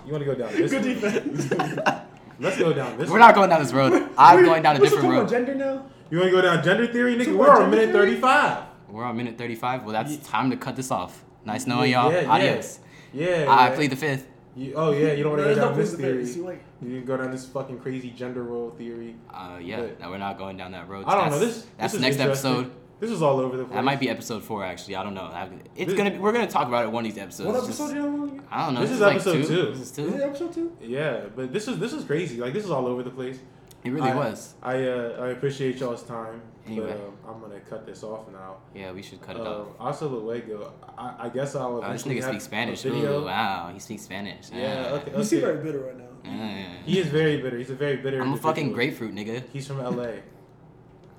[0.06, 0.70] you want to go down this?
[0.70, 1.50] Good defense.
[2.38, 3.08] Let's go down this.
[3.08, 4.08] We're not going down this road.
[4.18, 5.28] I'm going down a What's different the road.
[5.30, 5.86] gender now?
[6.10, 7.26] You want to go down gender theory, nigga?
[7.26, 8.06] Talk We're on minute theory?
[8.10, 8.64] thirty-five.
[8.90, 9.84] We're on minute 35.
[9.84, 11.24] Well, that's Ye- time to cut this off.
[11.46, 12.12] Nice knowing Yeah, y'all.
[12.12, 12.78] yeah, Adios.
[13.14, 13.46] Yeah.
[13.48, 13.74] I yeah.
[13.74, 14.26] plead the fifth.
[14.54, 16.24] You, oh yeah, you don't want to go down this theory.
[16.36, 19.16] like, You can go down this fucking crazy gender role theory.
[19.32, 21.04] Uh, yeah, But- no, we're not going down that road.
[21.06, 21.38] I don't know.
[21.38, 22.70] That's- This That's this next episode.
[23.00, 23.74] This is all over the place.
[23.74, 24.94] That might be episode four, actually.
[24.96, 25.28] I don't know.
[25.74, 26.10] It's This- gonna.
[26.12, 27.48] Be, we're gonna talk about it one of these episodes.
[27.48, 28.42] what Just- episode you on?
[28.50, 28.80] I don't know.
[28.82, 29.38] This This, is like episode two.
[29.72, 30.22] This is Is it two.
[30.22, 30.76] episode two?
[30.82, 32.36] Yeah, but this is this is crazy.
[32.38, 33.38] Like this is all over the place.
[33.84, 34.54] It really I, was.
[34.62, 36.42] I uh, I appreciate y'all's time.
[36.66, 36.86] Anyway.
[36.86, 36.96] But,
[37.28, 38.58] um, I'm gonna cut this off now.
[38.74, 39.66] Yeah, we should cut it Um, off.
[39.80, 40.72] also, luego.
[40.96, 41.82] I, I guess I'll.
[41.84, 42.84] Oh, this nigga speaks Spanish.
[42.84, 44.50] a Ooh, wow, he speaks Spanish.
[44.52, 44.90] Yeah.
[44.90, 44.94] Ah.
[44.96, 45.16] Okay.
[45.16, 46.04] You seem very bitter right now.
[46.24, 46.82] Ah.
[46.84, 47.58] He is very bitter.
[47.58, 48.20] He's a very bitter.
[48.22, 49.42] I'm a fucking grapefruit, nigga.
[49.52, 50.20] He's from LA,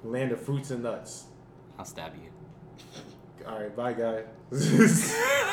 [0.03, 1.25] land of fruits and nuts.
[1.77, 2.29] I'll stab you.
[3.45, 4.23] All right, bye, guys.